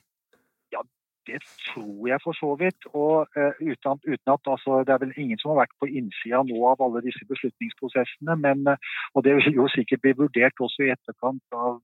Ja, 0.73 0.81
det 1.29 1.39
tror 1.67 2.07
jeg 2.09 2.19
for 2.23 2.37
så 2.37 2.55
vidt. 2.59 2.87
Og 2.93 3.27
uh, 3.37 3.53
uten, 3.61 3.99
uten, 4.11 4.33
at 4.35 4.51
altså, 4.53 4.81
Det 4.87 4.93
er 4.93 5.01
vel 5.03 5.13
ingen 5.17 5.39
som 5.39 5.53
har 5.53 5.61
vært 5.63 5.75
på 5.81 5.89
innsida 5.89 6.41
nå 6.47 6.57
av 6.71 6.81
alle 6.85 7.03
disse 7.05 7.25
beslutningsprosessene. 7.29 8.37
Men, 8.45 8.73
og 9.13 9.25
det 9.25 9.35
vil 9.37 9.59
jo 9.61 9.67
sikkert 9.75 10.03
bli 10.05 10.15
vurdert 10.23 10.65
også 10.67 10.87
i 10.87 10.93
etterkant 10.95 11.59
av 11.67 11.77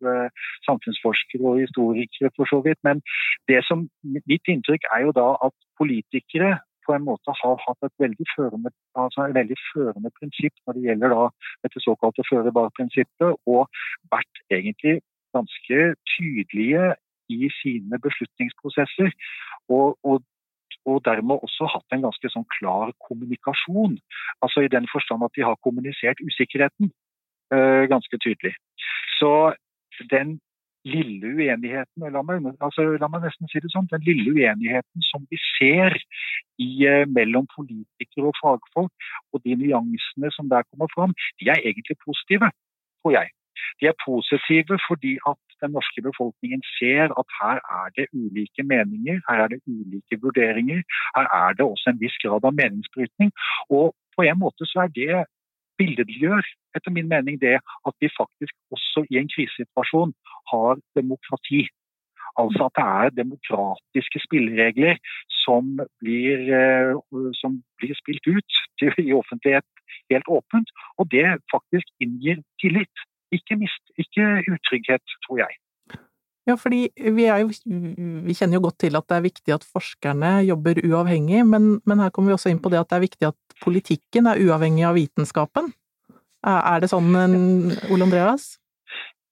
samfunnsforskere 0.68 1.46
og 1.52 1.62
historikere, 1.66 2.34
for 2.36 2.50
så 2.50 2.64
vidt. 2.66 2.82
Men 2.88 3.04
det 3.52 3.62
som, 3.70 3.86
mitt 4.04 4.50
inntrykk 4.50 4.90
er 4.96 5.06
jo 5.06 5.14
da 5.22 5.30
at 5.50 5.56
politikere 5.78 6.58
på 6.88 6.96
en 6.96 7.06
måte 7.08 7.34
har 7.42 7.60
hatt 7.66 7.88
et 7.88 7.96
veldig 8.04 8.28
førende, 8.36 8.72
altså 9.04 9.26
et 9.28 9.36
veldig 9.40 9.58
førende 9.72 10.12
prinsipp 10.20 10.56
når 10.66 10.78
det 10.78 10.86
gjelder 10.88 11.16
da 11.16 11.26
dette 11.66 11.84
såkalte 11.84 12.26
føre-var-prinsippet, 12.30 13.36
og 13.54 13.68
vært 14.14 14.42
egentlig 14.58 14.96
ganske 15.36 15.80
tydelige 16.16 16.96
i 17.30 17.52
sine 17.60 18.00
beslutningsprosesser. 18.06 19.12
Og, 19.70 19.98
og, 20.04 20.24
og, 20.86 20.98
dermed 21.10 21.44
også 21.48 21.68
hatt 21.74 21.96
en 21.96 22.06
ganske 22.08 22.32
sånn 22.34 22.48
klar 22.58 22.94
kommunikasjon. 23.08 24.00
Altså 24.44 24.64
I 24.64 24.72
den 24.72 24.88
forstand 24.94 25.26
at 25.28 25.36
de 25.36 25.46
har 25.48 25.60
kommunisert 25.66 26.24
usikkerheten 26.24 26.92
øh, 27.54 27.84
ganske 27.92 28.20
tydelig. 28.24 28.56
Så 29.20 29.32
den 30.14 30.38
lille 30.88 31.34
uenigheten, 31.36 32.06
la 32.16 32.24
meg, 32.26 32.48
altså, 32.64 32.86
la 33.02 33.10
meg, 33.12 33.26
nesten 33.28 33.50
si 33.52 33.62
det 33.64 33.72
sånn, 33.74 33.90
den 33.92 34.06
lille 34.08 34.34
uenigheten 34.36 35.06
som 35.10 35.26
vi 35.32 35.40
ser 35.58 35.98
i, 35.98 36.70
uh, 36.88 37.04
mellom 37.18 37.48
politikere 37.56 38.32
og 38.32 38.40
fagfolk, 38.42 39.10
og 39.34 39.44
de 39.46 39.58
nyansene 39.64 40.32
som 40.36 40.50
der 40.54 40.68
kommer 40.72 40.92
fram, 40.96 41.16
de 41.42 41.52
er 41.54 41.62
egentlig 41.64 42.00
positive, 42.06 42.52
tror 43.02 43.20
jeg. 43.20 43.34
De 43.82 43.90
er 43.90 43.98
positive 44.06 44.78
fordi 44.88 45.14
at 45.30 45.40
den 45.62 45.72
norske 45.78 46.02
befolkningen 46.08 46.62
ser 46.78 47.14
at 47.22 47.28
her 47.40 47.58
er 47.80 47.88
det 47.98 48.06
ulike 48.22 48.64
meninger, 48.74 49.18
her 49.28 49.38
er 49.44 49.48
det 49.54 49.60
ulike 49.68 50.16
vurderinger. 50.24 50.82
Her 51.16 51.26
er 51.42 51.54
det 51.58 51.66
også 51.66 51.90
en 51.90 52.02
viss 52.04 52.18
grad 52.24 52.46
av 52.50 52.54
meningsbrytning. 52.62 53.32
Og 53.78 53.96
på 54.16 54.22
en 54.30 54.40
måte 54.44 54.70
så 54.72 54.86
er 54.86 54.94
det 55.00 55.18
billedliggjør, 55.80 56.46
etter 56.76 56.92
min 56.94 57.10
mening, 57.10 57.42
det 57.42 57.58
at 57.60 57.96
vi 58.02 58.10
faktisk 58.22 58.54
også 58.76 59.06
i 59.12 59.20
en 59.22 59.30
krisesituasjon 59.34 60.14
har 60.52 60.80
demokrati. 61.00 61.68
Altså 62.42 62.68
at 62.68 62.76
det 62.78 62.86
er 63.02 63.16
demokratiske 63.22 64.20
spilleregler 64.26 64.96
som 65.46 65.80
blir, 66.02 66.38
eh, 66.60 66.94
som 67.42 67.62
blir 67.80 67.96
spilt 68.02 68.26
ut 68.28 68.52
i 69.10 69.14
offentlighet 69.22 69.68
helt 70.12 70.28
åpent. 70.38 70.70
Og 71.00 71.12
det 71.12 71.26
faktisk 71.54 71.88
inngir 72.04 72.44
tillit. 72.62 72.96
Ikke, 73.32 73.56
mist, 73.60 73.84
ikke 74.02 74.24
utrygghet, 74.54 75.04
tror 75.26 75.38
jeg. 75.44 75.54
Ja, 76.48 76.56
fordi 76.56 76.86
vi, 76.96 77.26
jo, 77.28 77.50
vi, 78.24 78.36
kjenner 78.38 78.56
jo 78.56 78.64
godt 78.70 78.78
til 78.86 78.96
at 78.96 79.08
det 79.10 79.18
er 79.18 79.26
viktig 79.26 79.54
at 79.58 79.66
forskerne 79.68 80.38
jobber 80.48 80.80
uavhengig, 80.80 81.42
men, 81.44 81.74
men, 81.84 82.00
her 82.00 82.14
kommer 82.16 82.32
vi 82.32 82.38
også 82.38 82.54
inn 82.54 82.62
på 82.64 82.72
det 82.72 82.80
at 82.80 82.94
det 82.94 82.96
er 82.96 83.04
viktig 83.04 83.28
at 83.28 83.58
politikken 83.64 84.30
er 84.32 84.40
uavhengig 84.46 84.86
av 84.88 84.96
vitenskapen. 84.96 85.74
Er 86.48 86.80
det 86.80 86.88
sånn, 86.94 87.12
Ole 87.92 88.08
Andreas? 88.08 88.54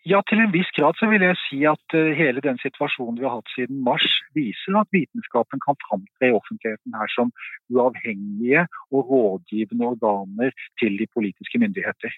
Ja, 0.05 0.19
til 0.29 0.37
en 0.43 0.51
viss 0.53 0.69
grad 0.77 0.93
så 0.99 1.07
vil 1.09 1.23
jeg 1.25 1.37
si 1.47 1.63
at 1.65 1.95
uh, 1.97 2.11
hele 2.13 2.43
den 2.45 2.59
situasjonen 2.61 3.17
vi 3.17 3.25
har 3.25 3.39
hatt 3.39 3.53
siden 3.55 3.79
mars, 3.87 4.05
viser 4.37 4.77
at 4.77 4.91
vitenskapen 4.93 5.63
kan 5.63 5.79
framtre 5.81 6.29
i 6.29 6.35
offentligheten 6.35 6.93
her 6.93 7.09
som 7.15 7.31
uavhengige 7.73 8.67
og 8.91 9.09
rådgivende 9.11 9.85
organer 9.93 10.51
til 10.79 10.97
de 10.99 11.07
politiske 11.15 11.59
myndigheter. 11.59 12.11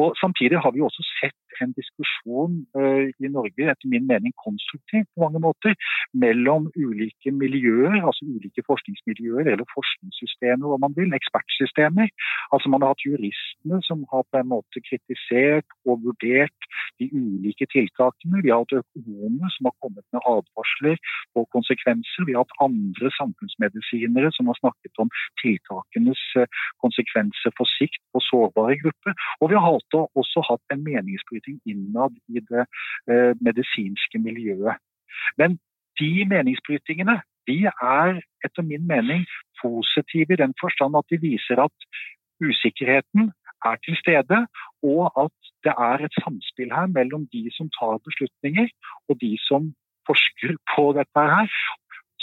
Og 0.00 0.08
Samtidig 0.22 0.58
har 0.64 0.70
vi 0.74 0.80
også 0.80 1.02
sett 1.20 1.38
en 1.62 1.72
diskusjon 1.76 2.54
uh, 2.78 3.06
i 3.24 3.28
Norge, 3.36 3.64
etter 3.72 3.88
min 3.92 4.06
mening 4.12 4.32
konstruktiv 4.44 5.04
på 5.12 5.22
mange 5.24 5.40
måter, 5.46 5.74
mellom 6.24 6.68
ulike 6.76 7.30
miljøer, 7.42 7.98
altså 8.08 8.26
ulike 8.34 8.64
forskningsmiljøer 8.70 9.50
eller 9.52 9.66
forskningssystemer, 9.76 10.66
hva 10.70 10.78
man 10.84 10.96
vil, 10.98 11.12
ekspertsystemer. 11.18 12.08
Altså 12.52 12.72
Man 12.72 12.82
har 12.82 12.94
hatt 12.94 13.06
juristene 13.06 13.82
som 13.88 14.06
har 14.12 14.24
på 14.30 14.40
en 14.40 14.50
måte 14.54 14.82
kritisert 14.88 15.68
og 15.88 16.02
vurdert 16.06 16.68
de 17.00 17.10
ulike 17.12 17.68
tiltakene. 17.74 18.42
Vi 18.44 18.52
har 18.52 18.64
hatt 18.64 18.78
økonomer 18.82 19.52
som 19.54 19.68
har 19.68 19.76
kommet 19.84 20.06
med 20.14 20.24
advarsler 20.34 20.96
på 21.36 21.46
konsekvenser. 21.54 22.26
Vi 22.28 22.36
har 22.36 22.46
hatt 22.46 22.64
andre 22.68 23.12
samfunnsmedisinere 23.20 24.32
som 24.36 24.48
har 24.50 24.58
snakket 24.62 25.04
om 25.04 25.12
tiltakenes 25.44 26.11
uh, 26.36 26.46
konsekvenser 26.82 27.54
på 27.58 27.66
sikt 27.76 28.00
på 28.12 28.22
sårbare 28.28 28.78
grupper. 28.82 29.16
Og 29.40 29.50
vi 29.52 29.60
har 29.64 29.72
også 30.22 30.46
hatt 30.50 30.74
en 30.74 30.84
meningsbryting 30.86 31.60
innad 31.68 32.16
i 32.28 32.42
det 32.50 32.64
eh, 33.10 33.32
medisinske 33.46 34.18
miljøet. 34.18 34.80
Men 35.38 35.58
de 36.00 36.12
meningsbrytingene 36.34 37.20
de 37.50 37.58
er 37.68 38.20
etter 38.46 38.62
min 38.62 38.86
mening 38.86 39.24
positive 39.62 40.34
i 40.34 40.42
den 40.44 40.54
forstand 40.60 40.98
at 40.98 41.08
de 41.10 41.18
viser 41.28 41.62
at 41.66 41.88
usikkerheten 42.42 43.32
er 43.70 43.76
til 43.84 43.96
stede, 44.02 44.38
og 44.82 45.02
at 45.24 45.36
det 45.64 45.74
er 45.90 46.04
et 46.06 46.16
samspill 46.24 46.72
her 46.78 46.88
mellom 46.98 47.26
de 47.34 47.44
som 47.56 47.70
tar 47.78 48.02
beslutninger 48.06 48.68
og 49.08 49.20
de 49.24 49.32
som 49.48 49.70
forsker 50.08 50.56
på 50.74 50.84
dette 50.98 51.22
her, 51.34 51.48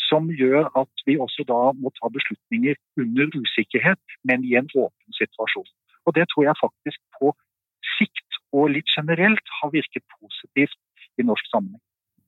som 0.10 0.30
gjør 0.42 0.70
at 0.82 1.04
vi 1.08 1.18
også 1.26 1.46
da 1.52 1.60
må 1.82 1.92
ta 2.00 2.10
beslutninger 2.18 2.76
under 3.02 3.28
usikkerhet, 3.42 4.02
men 4.28 4.46
i 4.50 4.56
en 4.60 4.70
åpen 4.76 5.20
situasjon. 5.22 5.70
Og 6.06 6.16
Det 6.18 6.26
tror 6.32 6.44
jeg 6.50 6.62
faktisk 6.66 7.00
på 7.20 7.34
sikt 7.98 8.40
og 8.58 8.72
litt 8.76 8.90
generelt 8.98 9.48
har 9.60 9.70
virket 9.78 10.04
positivt 10.20 10.80
i 11.20 11.26
norsk 11.30 11.46
sammenheng. 11.54 11.84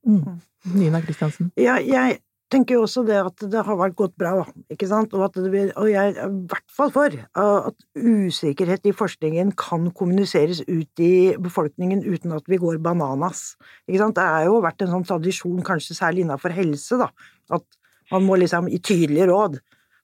Mm. 0.06 0.38
Nina 0.78 1.00
Kristiansen? 1.02 1.50
Ja, 1.56 1.76
jeg 1.96 2.18
tenker 2.52 2.76
jo 2.76 2.84
også 2.84 3.02
det 3.08 3.16
at 3.18 3.44
det 3.50 3.62
har 3.66 3.78
vært 3.80 3.96
gått 3.98 4.14
bra, 4.20 4.44
ikke 4.72 4.88
sant, 4.90 5.14
og, 5.16 5.36
det, 5.36 5.64
og 5.80 5.88
jeg 5.90 6.12
er 6.12 6.20
i 6.28 6.46
hvert 6.50 6.74
fall 6.76 6.92
for 6.94 7.16
at 7.16 7.86
usikkerhet 7.96 8.88
i 8.88 8.94
forskningen 8.96 9.54
kan 9.58 9.88
kommuniseres 9.96 10.62
ut 10.68 11.02
i 11.02 11.12
befolkningen 11.42 12.04
uten 12.04 12.36
at 12.36 12.48
vi 12.50 12.60
går 12.60 12.80
bananas. 12.84 13.54
Ikke 13.88 14.04
sant? 14.04 14.18
Det 14.18 14.28
har 14.28 14.48
jo 14.48 14.62
vært 14.64 14.84
en 14.84 14.92
sånn 14.94 15.08
tradisjon, 15.08 15.64
kanskje 15.66 15.98
særlig 15.98 16.26
innenfor 16.26 16.54
helse, 16.56 17.00
da, 17.00 17.10
at 17.56 17.66
man 18.12 18.26
må 18.28 18.38
liksom 18.40 18.68
gi 18.70 18.80
tydelige 18.84 19.28
råd. 19.32 19.60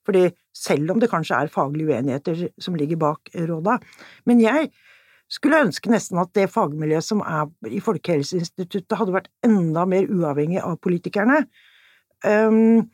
Fordi 0.09 0.29
selv 0.57 0.95
om 0.95 1.01
det 1.03 1.11
kanskje 1.13 1.37
er 1.37 1.53
faglige 1.53 1.93
uenigheter 1.93 2.47
som 2.63 2.77
ligger 2.79 3.01
bak 3.01 3.29
råda. 3.37 3.77
Men 4.29 4.41
jeg 4.41 4.71
skulle 5.29 5.61
ønske 5.67 5.91
nesten 5.93 6.21
at 6.23 6.33
det 6.37 6.49
fagmiljøet 6.53 7.05
som 7.05 7.21
er 7.21 7.51
i 7.69 7.83
Folkehelseinstituttet 7.85 8.97
hadde 8.97 9.13
vært 9.19 9.29
enda 9.45 9.85
mer 9.89 10.09
uavhengig 10.09 10.63
av 10.65 10.79
politikerne. 10.85 11.43
Um, 12.27 12.89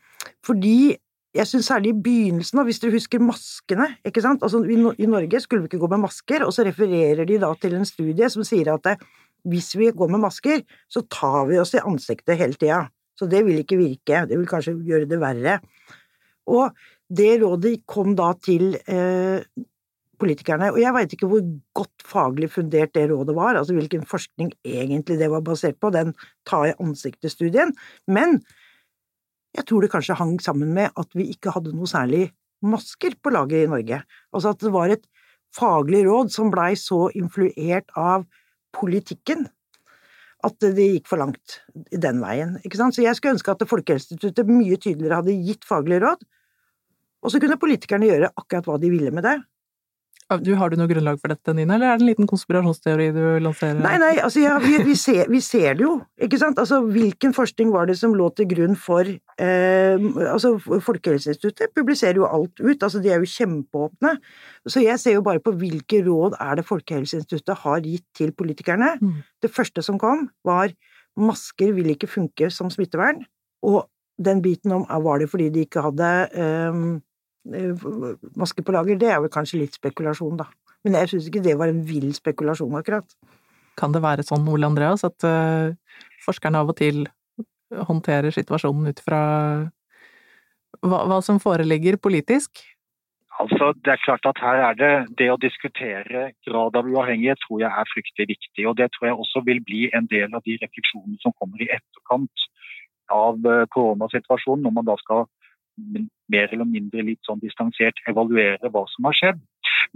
fordi 0.45 0.95
jeg 1.35 1.49
syns 1.49 1.67
særlig 1.67 1.91
i 1.91 2.01
begynnelsen, 2.05 2.61
hvis 2.63 2.79
dere 2.79 2.95
husker 2.95 3.23
maskene 3.23 3.89
ikke 4.07 4.23
sant? 4.23 4.43
Altså, 4.45 4.61
I 4.63 5.09
Norge 5.09 5.41
skulle 5.43 5.65
vi 5.65 5.71
ikke 5.71 5.81
gå 5.83 5.91
med 5.91 6.05
masker, 6.05 6.45
og 6.45 6.53
så 6.55 6.63
refererer 6.67 7.27
de 7.27 7.39
da 7.41 7.51
til 7.59 7.75
en 7.75 7.87
studie 7.87 8.29
som 8.31 8.45
sier 8.47 8.71
at 8.71 8.85
det, 8.87 8.95
hvis 9.45 9.73
vi 9.77 9.91
går 9.91 10.13
med 10.13 10.23
masker, 10.23 10.63
så 10.89 11.03
tar 11.11 11.45
vi 11.49 11.59
oss 11.61 11.75
i 11.75 11.83
ansiktet 11.83 12.39
hele 12.39 12.57
tida. 12.57 12.85
Så 13.19 13.27
det 13.31 13.43
vil 13.47 13.61
ikke 13.61 13.79
virke, 13.79 14.25
det 14.29 14.39
vil 14.39 14.49
kanskje 14.49 14.77
gjøre 14.87 15.09
det 15.11 15.19
verre. 15.21 15.59
Og 16.51 16.75
det 17.11 17.35
rådet 17.43 17.77
kom 17.87 18.15
da 18.17 18.31
til 18.43 18.73
eh, 18.87 19.43
politikerne, 20.19 20.71
og 20.73 20.79
jeg 20.79 20.95
veit 20.95 21.13
ikke 21.15 21.29
hvor 21.29 21.43
godt 21.75 22.05
faglig 22.07 22.49
fundert 22.53 22.93
det 22.95 23.09
rådet 23.11 23.35
var, 23.35 23.59
altså 23.59 23.75
hvilken 23.75 24.05
forskning 24.07 24.53
egentlig 24.63 25.19
det 25.19 25.29
var 25.31 25.43
basert 25.45 25.79
på, 25.81 25.91
den 25.93 26.13
ta 26.47 26.63
i 26.69 26.75
ansiktet-studien, 26.79 27.75
men 28.07 28.39
jeg 29.55 29.65
tror 29.67 29.83
det 29.83 29.91
kanskje 29.93 30.17
hang 30.19 30.37
sammen 30.43 30.73
med 30.75 30.95
at 30.99 31.15
vi 31.15 31.29
ikke 31.31 31.53
hadde 31.55 31.73
noe 31.75 31.89
særlig 31.89 32.29
masker 32.65 33.15
på 33.21 33.31
laget 33.33 33.65
i 33.65 33.71
Norge, 33.71 34.01
altså 34.33 34.53
at 34.55 34.63
det 34.63 34.71
var 34.73 34.91
et 34.91 35.05
faglig 35.55 36.03
råd 36.07 36.31
som 36.33 36.51
blei 36.51 36.73
så 36.79 37.05
influert 37.15 37.91
av 37.99 38.25
politikken 38.75 39.45
at 40.45 40.61
det 40.61 40.87
gikk 40.91 41.09
for 41.09 41.21
langt 41.21 41.59
den 41.73 42.19
veien, 42.21 42.57
ikke 42.65 42.77
sant. 42.77 42.95
Så 42.95 43.01
jeg 43.05 43.17
skulle 43.17 43.35
ønske 43.37 43.53
at 43.53 43.63
Folkehelseinstituttet 43.69 44.49
mye 44.51 44.77
tydeligere 44.77 45.21
hadde 45.21 45.37
gitt 45.47 45.65
faglige 45.65 46.03
råd, 46.03 46.25
og 47.25 47.33
så 47.33 47.41
kunne 47.41 47.57
politikerne 47.57 48.09
gjøre 48.11 48.33
akkurat 48.37 48.67
hva 48.69 48.77
de 48.81 48.91
ville 48.93 49.13
med 49.15 49.25
det. 49.25 49.39
Du, 50.41 50.55
har 50.57 50.71
du 50.73 50.79
noe 50.79 50.89
grunnlag 50.89 51.19
for 51.21 51.29
dette, 51.29 51.53
Nina, 51.53 51.75
eller 51.75 51.91
er 51.91 51.99
det 51.99 52.03
en 52.03 52.09
liten 52.09 52.29
konspirasjonsteori 52.29 53.11
du 53.13 53.21
lanserer? 53.45 53.77
Nei, 53.77 53.93
nei, 54.01 54.15
altså 54.25 54.41
ja, 54.41 54.55
vi, 54.63 54.79
vi, 54.87 54.95
ser, 54.97 55.27
vi, 55.29 55.37
ser, 55.43 55.75
det 55.77 55.85
jo, 55.85 55.99
ikke 56.25 56.39
sant. 56.41 56.57
Altså 56.61 56.79
hvilken 56.81 57.35
forskning 57.35 57.69
var 57.73 57.85
det 57.85 57.99
som 57.99 58.15
lå 58.17 58.31
til 58.33 58.49
grunn 58.49 58.73
for 58.79 59.05
eh, 59.05 60.07
Altså 60.31 60.55
Folkehelseinstituttet 60.57 61.75
publiserer 61.77 62.17
jo 62.17 62.25
alt 62.25 62.57
ut, 62.57 62.73
altså 62.73 63.03
de 63.03 63.13
er 63.13 63.21
jo 63.21 63.29
kjempeåpne. 63.35 64.15
Så 64.65 64.81
jeg 64.81 64.97
ser 65.03 65.19
jo 65.19 65.25
bare 65.27 65.43
på 65.45 65.53
hvilke 65.61 66.01
råd 66.07 66.39
er 66.41 66.57
det 66.57 66.65
Folkehelseinstituttet 66.73 67.61
har 67.61 67.85
gitt 67.85 68.07
til 68.17 68.33
politikerne. 68.33 68.95
Mm. 68.97 69.21
Det 69.45 69.53
første 69.53 69.85
som 69.85 70.01
kom, 70.01 70.31
var 70.41 70.73
masker 71.21 71.77
vil 71.77 71.93
ikke 71.93 72.09
funke 72.09 72.49
som 72.49 72.73
smittevern. 72.73 73.21
Og 73.61 73.83
den 74.17 74.41
biten 74.41 74.73
om 74.73 74.89
var 75.05 75.21
det 75.21 75.29
fordi 75.29 75.51
de 75.53 75.67
ikke 75.67 75.85
hadde 75.85 76.15
eh, 76.33 76.85
maske 77.45 78.63
på 78.65 78.75
lager, 78.75 78.99
det 78.99 79.11
er 79.11 79.21
vel 79.23 79.33
kanskje 79.33 79.61
litt 79.61 79.77
spekulasjon, 79.77 80.37
da. 80.41 80.49
Men 80.85 80.99
jeg 80.99 81.13
syns 81.13 81.29
ikke 81.29 81.43
det 81.45 81.57
var 81.59 81.71
en 81.71 81.83
vill 81.85 82.11
spekulasjon, 82.13 82.77
akkurat. 82.77 83.07
Kan 83.79 83.95
det 83.95 84.03
være 84.05 84.25
sånn, 84.25 84.47
Ole 84.49 84.69
Andreas, 84.69 85.03
at 85.07 85.25
uh, 85.27 85.73
forskerne 86.25 86.61
av 86.61 86.71
og 86.71 86.77
til 86.79 87.05
håndterer 87.89 88.33
situasjonen 88.33 88.93
ut 88.93 89.01
fra 89.03 89.21
hva, 90.85 91.01
hva 91.09 91.19
som 91.25 91.41
foreligger 91.41 91.97
politisk? 92.01 92.61
Altså, 93.41 93.73
det 93.83 93.91
er 93.91 94.03
klart 94.03 94.27
at 94.29 94.39
her 94.39 94.61
er 94.69 94.75
det 94.79 94.91
det 95.19 95.27
å 95.31 95.39
diskutere 95.41 96.29
grad 96.47 96.77
av 96.79 96.87
uavhengighet 96.87 97.41
tror 97.43 97.65
jeg 97.65 97.71
er 97.71 97.89
fryktelig 97.91 98.29
viktig. 98.31 98.67
Og 98.69 98.77
det 98.79 98.87
tror 98.93 99.09
jeg 99.09 99.17
også 99.23 99.43
vil 99.49 99.59
bli 99.65 99.81
en 99.97 100.07
del 100.11 100.31
av 100.37 100.43
de 100.45 100.55
refleksjonene 100.61 101.19
som 101.23 101.35
kommer 101.41 101.59
i 101.59 101.67
etterkant 101.67 102.45
av 103.11 103.49
eh, 103.51 103.65
koronasituasjonen, 103.75 104.63
når 104.63 104.75
man 104.77 104.87
da 104.87 104.95
skal 105.01 105.25
mer 106.31 106.51
eller 106.51 106.67
mindre 106.69 107.05
litt 107.05 107.21
sånn 107.27 107.41
distansert 107.43 107.99
evaluere 108.09 108.71
hva 108.71 108.85
som 108.93 109.09
har 109.09 109.17
skjedd. 109.17 109.41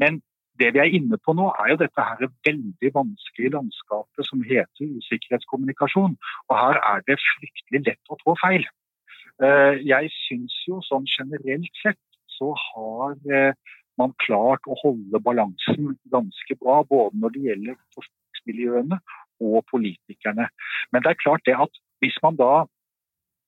Men 0.01 0.21
det 0.59 0.73
vi 0.75 0.81
er 0.83 0.91
inne 0.97 1.17
på 1.23 1.33
nå, 1.37 1.47
er 1.61 1.71
jo 1.71 1.79
dette 1.79 2.03
her 2.03 2.31
veldig 2.47 2.91
vanskelige 2.95 3.53
landskapet 3.55 4.27
som 4.27 4.43
heter 4.43 4.91
usikkerhetskommunikasjon. 4.99 6.17
Og 6.49 6.55
her 6.59 6.79
er 6.91 7.05
det 7.07 7.19
fryktelig 7.23 7.83
lett 7.87 8.11
å 8.11 8.19
trå 8.19 8.35
feil. 8.41 8.67
Eh, 9.39 9.79
jeg 9.87 10.11
syns 10.25 10.55
jo 10.67 10.81
sånn 10.83 11.07
generelt 11.07 11.83
sett 11.83 12.01
så 12.35 12.51
har 12.59 13.15
eh, 13.31 13.55
man 13.99 14.15
klart 14.23 14.67
å 14.67 14.77
holde 14.81 15.21
balansen 15.23 15.95
ganske 16.11 16.57
bra, 16.59 16.81
både 16.87 17.19
når 17.21 17.35
det 17.35 17.45
gjelder 17.47 17.79
forskningsmiljøene 17.95 18.99
og 19.47 19.63
politikerne. 19.71 20.49
Men 20.91 21.03
det 21.03 21.13
er 21.13 21.23
klart 21.23 21.45
det 21.47 21.55
at 21.55 21.81
hvis 22.03 22.19
man 22.23 22.39
da, 22.39 22.65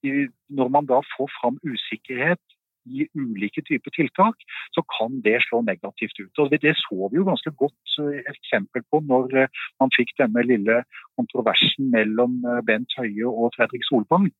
når 0.04 0.72
man 0.76 0.88
da 0.88 1.00
får 1.14 1.32
fram 1.40 1.60
usikkerhet 1.68 2.42
i 2.86 3.08
ulike 3.16 3.62
typer 3.68 3.94
tiltak, 3.96 4.42
så 4.76 4.84
kan 4.98 5.22
det 5.26 5.38
slå 5.46 5.62
negativt 5.68 6.18
ut. 6.20 6.40
Og 6.40 6.52
Det 6.52 6.76
så 6.80 7.10
vi 7.12 7.20
jo 7.20 7.28
ganske 7.28 7.52
godt 7.64 7.98
eh, 8.02 8.24
eksempel 8.34 8.84
på 8.90 9.04
når 9.12 9.38
eh, 9.44 9.64
man 9.80 9.94
fikk 9.98 10.16
denne 10.22 10.46
lille 10.48 10.84
kontroversen 11.20 11.92
mellom 11.94 12.42
Bent 12.66 12.94
Høie 12.98 13.28
og 13.28 13.54
Fredrik 13.58 13.86
Solvang. 13.90 14.32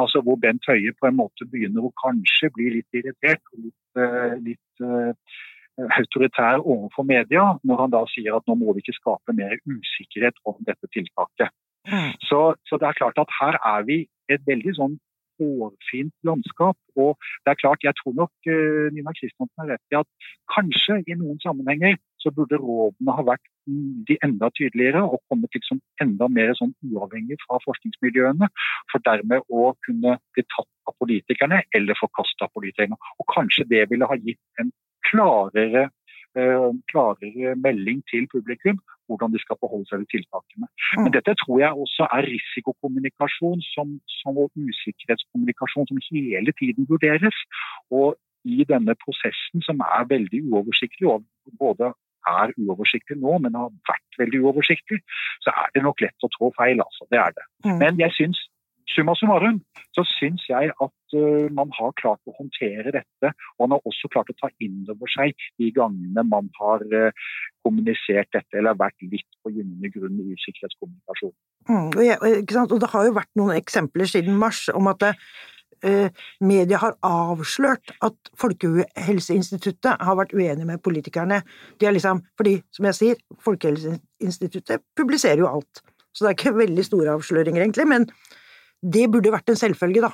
Altså 0.00 0.20
Hvor 0.24 0.36
Bent 0.40 0.66
Høie 0.68 0.92
på 0.98 1.06
en 1.06 1.18
måte 1.22 1.46
begynner 1.46 1.86
å 1.86 1.94
kanskje 2.02 2.50
bli 2.54 2.70
litt 2.78 3.02
irritert 3.02 3.42
og 3.52 3.66
litt 3.66 3.78
Eh, 3.94 4.36
litt 4.42 4.82
eh, 4.82 5.14
autoritær 5.98 6.62
overfor 6.62 7.06
media, 7.06 7.44
når 7.62 7.82
han 7.82 7.92
da 7.94 8.00
sier 8.10 8.34
at 8.34 8.46
nå 8.50 8.56
må 8.58 8.74
vi 8.74 8.82
ikke 8.82 8.96
skape 8.96 9.34
mer 9.38 9.54
usikkerhet 9.70 10.38
om 10.50 10.56
dette 10.66 10.90
tiltaket. 10.94 11.54
Mm. 11.86 12.10
Så, 12.26 12.40
så, 12.66 12.78
det 12.80 12.88
er 12.88 12.98
klart 12.98 13.18
at 13.22 13.34
her 13.38 13.58
er 13.58 13.86
vi 13.86 13.98
et 14.32 14.42
veldig 14.48 14.74
sånn 14.78 14.96
hårfint 15.38 16.14
landskap. 16.26 16.78
Og 16.96 17.14
det 17.44 17.52
er 17.52 17.60
klart, 17.60 17.86
jeg 17.86 17.96
tror 18.00 18.14
nok 18.20 18.32
uh, 18.50 18.90
Nina 18.94 19.14
Kristiansen 19.16 19.62
har 19.62 19.74
rett 19.74 19.94
i 19.94 19.98
at 20.00 20.30
kanskje 20.54 21.00
i 21.06 21.16
noen 21.18 21.40
sammenhenger 21.44 21.98
så 22.22 22.32
burde 22.32 22.56
rådene 22.56 23.14
ha 23.16 23.24
vært 23.26 23.44
de 24.08 24.16
enda 24.24 24.48
tydeligere 24.56 25.02
og 25.04 25.20
kommet 25.28 25.52
liksom 25.56 25.80
enda 26.00 26.28
mer 26.32 26.54
sånn 26.56 26.72
uavhengig 26.88 27.36
fra 27.42 27.58
forskningsmiljøene. 27.66 28.48
For 28.92 29.04
dermed 29.04 29.44
å 29.52 29.74
kunne 29.84 30.16
bli 30.32 30.46
tatt 30.46 30.70
av 30.88 30.96
politikerne 31.02 31.60
eller 31.76 32.00
forkasta 32.00 32.48
av 32.48 32.54
politikerne. 32.56 32.96
Og 33.20 33.28
kanskje 33.34 33.68
det 33.68 33.84
ville 33.92 34.08
ha 34.08 34.16
gitt 34.20 34.40
en 34.62 34.72
klarere 35.10 35.90
Eh, 36.34 36.70
klarere 36.90 37.54
melding 37.54 38.00
til 38.10 38.24
publikum 38.26 38.80
hvordan 39.06 39.32
de 39.34 39.40
skal 39.42 39.58
forholde 39.60 39.88
seg 39.88 40.02
ved 40.02 40.10
tiltakene. 40.14 40.68
Men 40.96 41.08
mm. 41.10 41.14
dette 41.16 41.34
tror 41.42 41.58
jeg 41.62 41.82
også 41.84 42.08
er 42.16 42.28
risikokommunikasjon 42.34 43.64
som, 43.74 43.98
som 44.20 44.38
usikkerhetskommunikasjon 44.44 45.90
som 45.90 46.00
hele 46.10 46.52
tiden 46.60 46.88
vurderes. 46.90 47.38
Og 47.90 48.16
i 48.44 48.64
denne 48.68 48.94
prosessen 49.04 49.64
som 49.64 49.80
er 49.80 50.08
veldig 50.14 50.40
uoversiktlig, 50.50 51.08
og 51.08 51.24
både 51.60 51.92
er 52.28 52.52
uoversiktlig 52.60 53.18
nå, 53.20 53.38
men 53.44 53.56
har 53.58 53.72
vært 53.88 54.18
veldig 54.20 54.40
uoversiktlig, 54.44 55.00
så 55.44 55.52
er 55.52 55.72
det 55.74 55.84
nok 55.84 56.00
lett 56.04 56.26
å 56.26 56.32
trå 56.36 56.50
feil. 56.58 56.80
altså. 56.84 57.08
Det 57.12 57.20
er 57.20 57.36
det. 57.36 57.46
Mm. 57.66 57.78
Men 57.82 58.00
jeg 58.00 58.16
syns 58.18 58.40
summa 58.94 59.14
summarum 59.18 59.60
så 59.94 60.02
syns 60.08 60.44
jeg 60.48 60.72
at 60.72 61.16
uh, 61.18 61.46
man 61.54 61.70
har 61.76 61.94
klart 62.00 62.22
å 62.28 62.34
håndtere 62.38 62.94
dette. 62.94 63.30
Og 63.56 63.64
man 63.64 63.76
har 63.76 63.88
også 63.90 64.10
klart 64.12 64.32
å 64.32 64.36
ta 64.40 64.50
inn 64.64 64.82
over 64.90 65.10
seg 65.12 65.34
de 65.60 65.70
gangene 65.74 66.26
man 66.26 66.50
har 66.58 66.84
uh, 66.90 67.24
kommunisert 67.66 68.30
dette 68.34 68.60
eller 68.60 68.78
vært 68.78 68.98
litt 69.06 69.28
på 69.42 69.54
gyngende 69.54 69.90
grunn 69.94 70.20
i 70.20 70.34
usikkerhetskommunikasjon. 70.34 71.34
Mm, 71.70 71.90
og, 71.94 72.78
det 72.80 72.92
har 72.92 73.08
jo 73.08 73.16
vært 73.16 73.34
noen 73.40 73.56
eksempler 73.56 74.10
siden 74.10 74.36
mars 74.40 74.66
om 74.74 74.90
at 74.90 75.06
uh, 75.08 76.24
media 76.44 76.80
har 76.82 76.98
avslørt 77.06 77.94
at 78.04 78.34
Folkehelseinstituttet 78.40 80.06
har 80.08 80.20
vært 80.20 80.34
uenig 80.36 80.68
med 80.68 80.82
politikerne. 80.84 81.42
De 81.80 81.88
er 81.88 81.96
liksom, 81.96 82.24
fordi, 82.40 82.58
som 82.74 82.90
jeg 82.90 83.00
sier, 83.00 83.26
Folkehelseinstituttet 83.46 84.84
publiserer 84.98 85.44
jo 85.44 85.50
alt. 85.54 85.84
Så 86.14 86.24
det 86.24 86.30
er 86.30 86.38
ikke 86.38 86.58
veldig 86.58 86.86
store 86.86 87.14
avsløringer, 87.18 87.62
egentlig. 87.62 87.86
men 87.90 88.06
det 88.84 89.08
burde 89.12 89.32
vært 89.32 89.50
en 89.52 89.58
selvfølge, 89.58 90.04
da. 90.04 90.12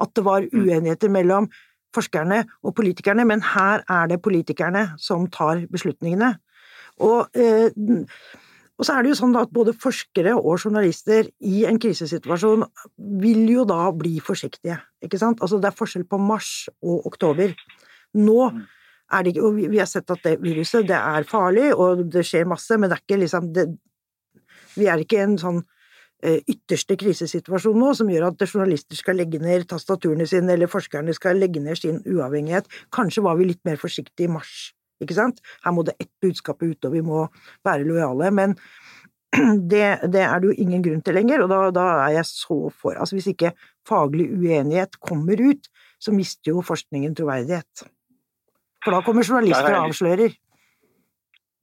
At 0.00 0.14
det 0.16 0.24
var 0.26 0.44
mm. 0.44 0.54
uenigheter 0.54 1.12
mellom 1.12 1.48
forskerne 1.94 2.44
og 2.62 2.74
politikerne, 2.78 3.24
men 3.26 3.42
her 3.54 3.82
er 3.90 4.10
det 4.10 4.20
politikerne 4.22 4.90
som 4.98 5.26
tar 5.32 5.64
beslutningene. 5.72 6.34
Og, 7.00 7.30
eh, 7.34 7.70
og 8.78 8.86
så 8.86 8.94
er 8.94 9.02
det 9.02 9.12
jo 9.12 9.18
sånn 9.20 9.36
at 9.40 9.52
både 9.54 9.74
forskere 9.76 10.34
og 10.38 10.60
journalister 10.60 11.28
i 11.46 11.64
en 11.68 11.80
krisesituasjon 11.82 12.64
vil 13.22 13.42
jo 13.50 13.66
da 13.68 13.90
bli 13.96 14.18
forsiktige, 14.24 14.78
ikke 15.04 15.20
sant. 15.20 15.42
Altså 15.42 15.60
det 15.60 15.70
er 15.70 15.78
forskjell 15.78 16.06
på 16.08 16.20
mars 16.22 16.68
og 16.80 17.08
oktober. 17.10 17.54
Nå 18.20 18.38
mm. 18.54 18.62
er 19.16 19.24
det 19.24 19.34
ikke 19.34 19.46
Og 19.48 19.60
vi 19.60 19.78
har 19.78 19.90
sett 19.90 20.10
at 20.10 20.24
det 20.24 20.38
viruset, 20.42 20.86
det 20.88 20.96
er 20.96 21.28
farlig, 21.28 21.70
og 21.74 22.06
det 22.10 22.24
skjer 22.26 22.48
masse, 22.48 22.78
men 22.78 22.90
det 22.90 22.98
er 22.98 23.04
ikke 23.06 23.22
liksom 23.24 23.52
det, 23.54 23.68
Vi 24.76 24.86
er 24.86 25.02
ikke 25.02 25.22
en 25.24 25.38
sånn 25.38 25.64
ytterste 26.22 26.96
krisesituasjon 27.00 27.78
nå, 27.80 27.94
som 27.96 28.10
gjør 28.12 28.28
at 28.28 28.42
journalister 28.44 28.98
skal 28.98 29.16
legge 29.20 29.40
ned 29.40 29.66
tastaturene 29.70 30.26
sine, 30.28 30.52
eller 30.54 30.70
forskerne 30.70 31.14
skal 31.16 31.40
legge 31.40 31.62
ned 31.64 31.78
sin 31.80 32.02
uavhengighet. 32.04 32.68
Kanskje 32.92 33.24
var 33.24 33.38
vi 33.38 33.48
litt 33.50 33.62
mer 33.68 33.80
forsiktige 33.80 34.28
i 34.28 34.32
mars, 34.32 34.70
ikke 35.00 35.16
sant? 35.16 35.40
Her 35.64 35.74
må 35.76 35.84
det 35.88 35.96
ett 36.00 36.12
budskap 36.22 36.62
ut, 36.62 36.84
og 36.84 36.92
vi 36.92 37.02
må 37.04 37.26
være 37.66 37.86
lojale. 37.88 38.32
Men 38.36 38.56
det, 39.72 39.86
det 40.12 40.24
er 40.26 40.42
det 40.42 40.50
jo 40.50 40.56
ingen 40.58 40.84
grunn 40.84 41.04
til 41.06 41.16
lenger, 41.16 41.44
og 41.44 41.52
da, 41.52 41.60
da, 41.74 41.86
er 42.08 42.18
jeg 42.18 42.28
så 42.32 42.58
for 42.74 42.98
Altså 42.98 43.16
hvis 43.16 43.30
ikke 43.32 43.54
faglig 43.88 44.28
uenighet 44.34 45.00
kommer 45.00 45.40
ut, 45.40 45.70
så 46.00 46.12
mister 46.16 46.52
jo 46.54 46.64
forskningen 46.64 47.16
troverdighet. 47.16 47.86
For 48.84 48.96
da 48.96 49.00
kommer 49.04 49.26
journalister 49.26 49.74
og 49.74 49.90
avslører. 49.90 50.36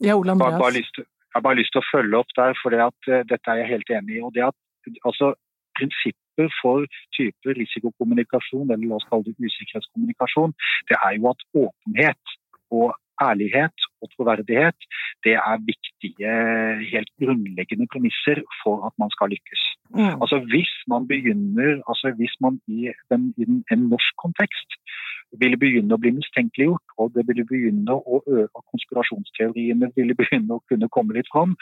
Ja, 0.05 0.13
Ole 0.13 0.35
Andreas. 0.35 0.99
Har 1.37 1.45
bare 1.45 1.59
lyst 1.59 1.75
til 1.75 1.83
å 1.83 1.89
følge 1.91 2.17
opp 2.17 2.31
der, 2.37 2.57
for 2.61 2.73
det 2.73 2.81
at, 2.87 2.97
uh, 3.11 3.21
dette 3.29 3.53
er 3.53 3.61
jeg 3.61 3.71
helt 3.75 3.91
enig 3.99 4.17
i. 4.17 4.23
og 4.25 4.33
det 4.33 4.47
at 4.47 4.57
altså, 5.05 5.35
Prinsipper 5.77 6.49
for 6.57 6.85
type 7.13 7.53
risikokommunikasjon, 7.53 8.71
eller 8.71 8.89
la 8.89 8.97
oss 8.97 9.05
kalle 9.11 9.27
det 9.27 9.37
usikkerhetskommunikasjon, 9.37 10.55
det 10.89 10.97
er 10.97 11.17
jo 11.19 11.27
at 11.29 11.43
åpenhet 11.61 12.33
og 12.73 12.95
ærlighet 13.21 13.87
og 14.01 14.09
troverdighet 14.13 14.79
det 15.25 15.35
er 15.49 15.65
viktige, 15.71 16.31
helt 16.93 17.11
grunnleggende 17.21 17.87
premisser 17.93 18.37
for 18.61 18.85
at 18.87 18.93
man 19.01 19.09
skal 19.15 19.31
lykkes. 19.33 19.61
Mm. 19.97 20.15
Altså 20.21 20.37
Hvis 20.51 20.73
man 20.91 21.07
begynner, 21.11 21.71
altså 21.89 22.13
hvis 22.19 22.35
man 22.41 22.59
i, 22.67 22.79
den, 23.11 23.33
i 23.37 23.43
en 23.73 23.83
norsk 23.93 24.13
kontekst 24.23 24.71
ville 25.41 25.59
begynne 25.59 25.95
å 25.95 25.99
bli 26.01 26.13
mistenkeliggjort, 26.15 26.93
og 27.01 27.11
det 27.15 27.25
ville 27.27 27.45
begynne 27.49 27.95
å 27.95 28.21
øke 28.39 28.61
konspirasjonsteoriene 28.71 29.89
ville 29.95 30.15
begynne 30.19 30.55
å 30.55 30.63
kunne 30.71 30.87
komme 30.95 31.17
litt 31.17 31.29
fram. 31.33 31.55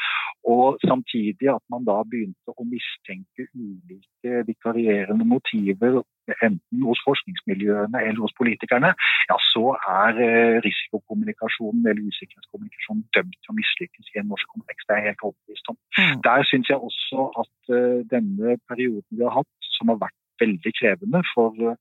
Og 0.56 0.78
samtidig 0.86 1.50
at 1.56 1.64
man 1.74 1.88
da 1.88 1.98
begynte 2.06 2.54
å 2.54 2.68
mistenke 2.70 3.48
ulike 3.56 4.44
vikarierende 4.50 5.26
motiver, 5.26 6.04
enten 6.46 6.84
hos 6.88 7.02
forskningsmiljøene 7.08 8.02
eller 8.08 8.22
hos 8.26 8.36
politikerne, 8.40 8.92
ja, 9.30 9.38
så 9.54 9.66
er 10.06 10.22
eh, 10.28 10.58
risikokommunikasjonen 10.66 11.86
eller 11.86 12.12
usikkerhetskommunikasjonen 12.12 13.06
dømt 13.18 13.40
til 13.40 13.54
å 13.54 13.58
mislykkes 13.62 14.14
i 14.14 14.22
en 14.22 14.30
norsk 14.34 14.54
kontekst. 14.54 14.88
Det 14.88 14.96
er 14.96 15.02
jeg 15.02 15.12
helt 15.12 15.26
overbevist 15.30 15.74
om. 15.74 15.80
Mm. 16.00 16.22
Der 16.28 16.48
syns 16.50 16.72
jeg 16.72 16.86
også 16.90 17.28
at 17.42 17.74
uh, 17.74 18.00
denne 18.14 18.58
perioden 18.70 19.20
vi 19.20 19.28
har 19.28 19.36
hatt, 19.40 19.70
som 19.78 19.92
har 19.94 20.02
vært 20.06 20.22
veldig 20.42 20.74
krevende 20.80 21.22
for 21.34 21.76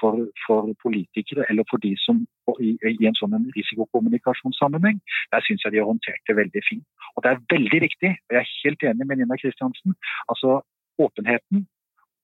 for, 0.00 0.16
for, 0.46 0.72
politikere 0.82 1.44
eller 1.50 1.64
for 1.70 1.78
de 1.86 1.92
som 2.06 2.16
i, 2.60 2.74
i 3.00 3.06
en 3.08 3.16
sånn 3.18 3.36
risikokommunikasjonssammenheng, 3.56 4.98
der 5.32 5.44
syns 5.46 5.64
jeg 5.64 5.74
de 5.74 5.80
har 5.80 5.88
håndtert 5.88 6.22
det 6.28 6.36
veldig 6.36 6.62
fint. 6.68 6.84
Og 7.14 7.24
det 7.24 7.30
er 7.30 7.44
veldig 7.54 7.80
viktig, 7.86 8.10
og 8.26 8.36
jeg 8.36 8.42
er 8.42 8.52
helt 8.64 8.86
enig 8.90 9.06
med 9.08 9.22
Nina 9.22 9.38
Kristiansen, 9.40 9.96
altså 10.28 10.60
åpenheten 11.00 11.64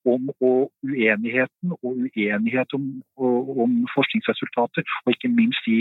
om 0.04 0.30
og 0.40 0.70
uenigheten 0.86 1.74
og 1.76 1.88
uenighet 1.92 2.76
om, 2.78 2.84
om, 3.64 3.72
forskningsresultater, 3.94 4.86
og 5.04 5.14
ikke 5.14 5.32
minst 5.32 5.66
de 5.66 5.80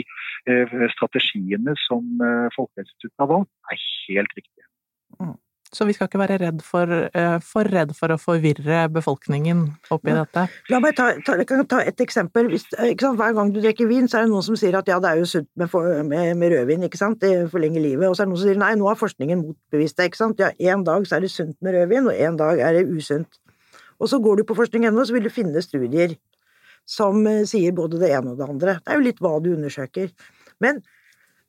eh, 0.49 0.88
strategiene 0.95 1.75
som 1.88 2.03
eh, 2.25 2.47
Folkehelseinstituttet 2.55 3.21
har 3.23 3.32
valgt, 3.36 3.53
er 3.71 3.86
helt 4.08 4.36
riktige. 4.38 4.65
Mm. 5.19 5.38
Så 5.73 5.86
vi 5.86 5.93
skal 5.93 6.08
ikke 6.10 6.19
være 6.19 6.38
redd 6.41 6.63
for, 6.65 6.89
uh, 6.89 7.38
for 7.45 7.67
redd 7.69 7.91
for 7.97 8.10
å 8.10 8.17
forvirre 8.17 8.88
befolkningen 8.89 9.62
oppi 9.93 10.10
ja. 10.10 10.23
dette? 10.23 10.45
La 10.73 10.79
meg 10.82 10.95
ta, 10.97 11.12
ta, 11.25 11.36
ta 11.69 11.82
et 11.86 12.01
eksempel. 12.01 12.49
Hvis, 12.49 12.65
Hver 12.73 13.36
gang 13.38 13.51
du 13.53 13.60
drikker 13.62 13.89
vin, 13.89 14.10
så 14.10 14.17
er 14.17 14.25
det 14.25 14.34
noen 14.34 14.45
som 14.45 14.58
sier 14.58 14.79
at 14.79 14.89
ja, 14.89 14.97
det 15.03 15.12
er 15.12 15.21
jo 15.21 15.27
sunt 15.29 15.49
med, 15.62 15.75
med, 16.10 16.32
med 16.41 16.55
rødvin, 16.55 16.88
ikke 16.89 17.01
sant, 17.01 17.21
det 17.21 17.51
forlenger 17.53 17.86
livet. 17.86 18.08
Og 18.10 18.17
så 18.17 18.23
er 18.23 18.29
det 18.29 18.34
noen 18.34 18.41
som 18.41 18.49
sier 18.49 18.63
nei, 18.63 18.71
nå 18.79 18.89
har 18.89 18.97
forskningen 18.97 19.43
motbevist 19.43 19.99
det, 19.99 20.10
ikke 20.10 20.21
sant. 20.23 20.41
Ja, 20.41 20.49
en 20.73 20.88
dag 20.89 21.05
så 21.05 21.19
er 21.19 21.27
det 21.27 21.32
sunt 21.36 21.60
med 21.62 21.77
rødvin, 21.77 22.10
og 22.10 22.25
en 22.25 22.41
dag 22.41 22.65
er 22.65 22.79
det 22.79 22.88
usunt. 22.89 23.41
Og 23.99 24.12
så 24.12 24.19
går 24.23 24.39
du 24.39 24.47
på 24.47 24.57
forskning.no, 24.57 25.05
så 25.05 25.15
vil 25.15 25.27
du 25.27 25.33
finne 25.33 25.63
studier 25.63 26.15
som 26.89 27.25
eh, 27.27 27.45
sier 27.49 27.75
både 27.75 27.99
det 28.01 28.12
ene 28.15 28.33
og 28.33 28.39
det 28.39 28.47
andre. 28.47 28.77
Det 28.79 28.93
er 28.93 28.99
jo 28.99 29.07
litt 29.07 29.23
hva 29.23 29.35
du 29.43 29.51
undersøker. 29.53 30.12
Men 30.63 30.81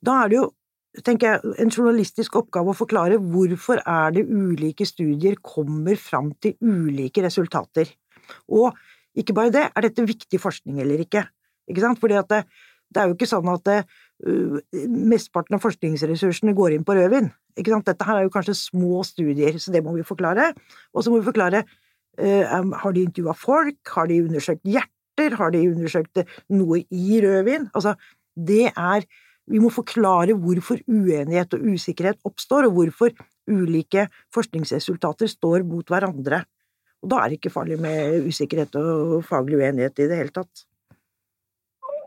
da 0.03 0.21
er 0.23 0.31
det 0.31 0.39
jo, 0.39 0.47
tenker 1.05 1.29
jeg, 1.29 1.55
en 1.63 1.71
journalistisk 1.71 2.37
oppgave 2.41 2.73
å 2.73 2.77
forklare 2.77 3.19
hvorfor 3.21 3.81
er 3.81 4.15
det 4.15 4.27
ulike 4.27 4.87
studier 4.87 5.37
kommer 5.41 5.99
fram 5.99 6.33
til 6.43 6.57
ulike 6.61 7.23
resultater. 7.25 7.89
Og 8.51 8.75
ikke 9.17 9.35
bare 9.35 9.53
det, 9.53 9.65
er 9.69 9.87
dette 9.87 10.07
viktig 10.07 10.39
forskning 10.41 10.79
eller 10.83 11.03
ikke? 11.03 11.25
Ikke 11.71 11.83
sant? 11.83 11.99
Fordi 11.99 12.17
at 12.19 12.29
det, 12.31 12.45
det 12.91 13.01
er 13.01 13.09
jo 13.09 13.17
ikke 13.17 13.29
sånn 13.29 13.49
at 13.51 13.63
det, 13.67 13.77
uh, 14.27 14.59
mesteparten 14.87 15.57
av 15.57 15.63
forskningsressursene 15.63 16.55
går 16.55 16.77
inn 16.77 16.85
på 16.87 16.95
rødvin. 16.95 17.31
Ikke 17.59 17.73
sant? 17.73 17.87
Dette 17.87 18.07
her 18.07 18.19
er 18.19 18.27
jo 18.27 18.33
kanskje 18.33 18.55
små 18.57 19.01
studier, 19.07 19.57
så 19.59 19.73
det 19.73 19.83
må 19.83 19.95
vi 19.97 20.07
forklare. 20.07 20.51
Og 20.95 21.03
så 21.03 21.11
må 21.11 21.19
vi 21.19 21.27
forklare 21.27 21.65
har 22.19 22.95
de 22.95 23.03
intervjua 23.05 23.33
folk, 23.37 23.79
har 23.95 24.09
de 24.11 24.21
undersøkt 24.25 24.65
hjerter, 24.67 25.37
har 25.39 25.51
de 25.53 25.61
undersøkt 25.69 26.23
noe 26.51 26.81
i 26.91 27.21
rødvin? 27.23 27.69
Altså, 27.73 27.95
det 28.35 28.71
er 28.75 29.05
Vi 29.51 29.59
må 29.59 29.71
forklare 29.73 30.35
hvorfor 30.37 30.77
uenighet 30.87 31.53
og 31.57 31.63
usikkerhet 31.73 32.19
oppstår, 32.23 32.67
og 32.69 32.75
hvorfor 32.77 33.09
ulike 33.49 34.05
forskningsresultater 34.31 35.27
står 35.27 35.65
mot 35.67 35.87
hverandre. 35.89 36.43
Og 37.01 37.09
da 37.11 37.19
er 37.19 37.31
det 37.31 37.39
ikke 37.39 37.53
farlig 37.53 37.79
med 37.81 38.27
usikkerhet 38.29 38.75
og 38.79 39.23
faglig 39.25 39.57
uenighet 39.57 39.97
i 39.99 40.07
det 40.11 40.19
hele 40.19 40.33
tatt. 40.35 40.67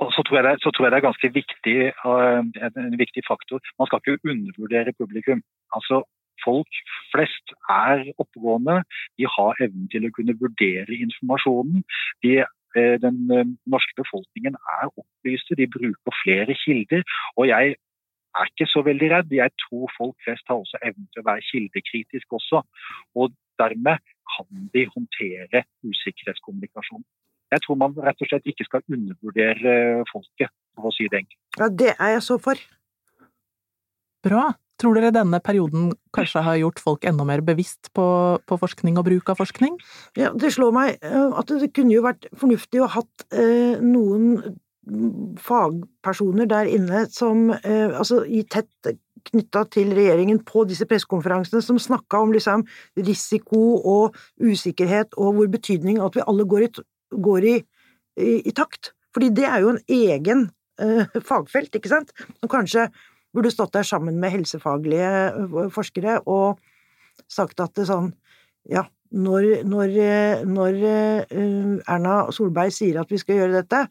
Og 0.03 0.11
så 0.15 0.23
tror, 0.27 0.43
det, 0.47 0.55
så 0.63 0.71
tror 0.71 0.87
jeg 0.87 0.93
det, 0.93 0.99
er 0.99 1.09
ganske 1.09 1.31
viktig, 1.35 1.77
uh, 2.07 2.41
en 2.67 2.99
viktig 2.99 3.23
faktor. 3.27 3.63
Man 3.79 3.89
skal 3.89 4.03
ikke 4.03 4.31
undervurdere 4.31 4.95
publikum. 4.99 5.43
Altså, 5.77 6.03
Folk 6.45 6.81
flest 7.13 7.55
er 7.71 8.11
oppegående. 8.19 8.83
De 9.19 9.29
har 9.37 9.65
evnen 9.67 9.89
til 9.93 10.07
å 10.09 10.13
kunne 10.17 10.37
vurdere 10.41 11.01
informasjonen. 11.07 11.85
De, 12.27 12.35
uh, 12.79 12.97
den 13.05 13.23
uh, 13.31 13.47
norske 13.71 13.97
befolkningen 14.03 14.59
er 14.79 14.91
opplyste, 14.91 15.59
de 15.61 15.71
bruker 15.79 16.21
flere 16.25 16.57
kilder. 16.65 17.05
Og 17.39 17.49
jeg 17.53 17.77
er 18.35 18.51
ikke 18.51 18.69
så 18.75 18.83
veldig 18.89 19.11
redd. 19.15 19.35
Jeg 19.43 19.51
tror 19.65 19.93
folk 19.99 20.17
flest 20.27 20.47
har 20.51 20.61
også 20.61 20.81
evnen 20.83 21.09
til 21.13 21.23
å 21.23 21.29
være 21.31 21.47
kildekritisk 21.51 22.39
også. 22.39 22.65
Og 23.21 23.35
dermed 23.63 24.03
kan 24.35 24.71
de 24.75 24.87
håndtere 24.95 25.63
usikkerhetskommunikasjon. 25.87 27.05
Jeg 27.55 27.63
tror 27.63 27.77
man 27.79 27.95
rett 28.07 28.23
og 28.23 28.31
slett 28.31 28.49
ikke 28.51 28.67
skal 28.67 28.83
undervurdere 28.97 29.75
folket, 30.11 30.51
for 30.75 30.91
å 30.91 30.95
si 30.97 31.07
det 31.11 31.23
enkelt. 31.23 31.41
Ja, 31.61 31.69
det 31.83 31.93
er 31.95 32.17
jeg 32.17 32.25
så 32.27 32.39
for. 32.43 32.59
Bra. 34.27 34.47
Tror 34.81 34.97
dere 34.99 35.13
denne 35.15 35.39
perioden 35.45 35.93
kanskje 36.15 36.43
har 36.43 36.59
gjort 36.59 36.83
folk 36.83 37.07
enda 37.07 37.27
mer 37.29 37.45
bevisst 37.47 37.93
på, 37.95 38.07
på, 38.43 38.59
forskning 38.59 38.99
og 38.99 39.07
bruk 39.07 39.31
av 39.31 39.39
forskning? 39.39 39.79
Ja, 40.19 40.33
det 40.35 40.51
slår 40.57 40.75
meg 40.75 40.99
eh, 41.05 41.31
at 41.31 41.53
det 41.63 41.71
kunne 41.77 41.95
jo 41.95 42.05
vært 42.07 42.27
fornuftig 42.41 42.83
å 42.83 42.89
ha 42.89 43.01
hatt 43.03 43.27
eh, 43.31 43.79
noen 43.83 44.59
fagpersoner 45.41 46.49
der 46.51 46.69
inne 46.69 47.07
som 47.13 47.49
eh, 47.55 47.95
altså 47.95 48.25
i 48.27 48.43
tett 48.51 48.95
knytta 49.25 49.65
til 49.73 49.95
regjeringen 49.97 50.43
på 50.45 50.67
disse 50.69 50.87
pressekonferansene, 50.89 51.63
som 51.65 51.79
snakka 51.81 52.21
om 52.27 52.35
liksom 52.35 52.67
risiko 52.99 53.63
og 53.81 54.19
usikkerhet 54.43 55.17
og 55.17 55.39
hvor 55.39 55.49
betydning 55.53 56.03
at 56.05 56.19
vi 56.19 56.27
alle 56.27 56.45
går 56.49 56.67
i, 56.67 56.69
går 57.29 57.49
i, 57.49 57.55
i, 58.21 58.35
i 58.45 58.53
takt. 58.57 58.93
Fordi 59.15 59.31
det 59.33 59.47
er 59.49 59.65
jo 59.65 59.73
en 59.73 59.83
egen 59.89 60.49
eh, 60.83 61.19
fagfelt, 61.25 61.75
ikke 61.79 61.93
sant, 61.93 62.13
som 62.41 62.53
kanskje 62.53 62.89
burde 63.35 63.53
stått 63.53 63.75
der 63.77 63.87
sammen 63.87 64.19
med 64.23 64.35
helsefaglige 64.35 65.13
eh, 65.29 65.57
forskere 65.75 66.21
og 66.31 66.61
sagt 67.31 67.63
at 67.65 67.75
det 67.79 67.89
sånn 67.91 68.13
Ja, 68.65 68.87
når, 69.13 69.67
når, 69.69 69.91
når 70.49 70.77
uh, 70.81 71.75
Erna 71.93 72.15
Solberg 72.33 72.73
sier 72.73 72.97
at 73.03 73.11
vi 73.13 73.19
skal 73.21 73.37
gjøre 73.37 73.59
dette, 73.59 73.83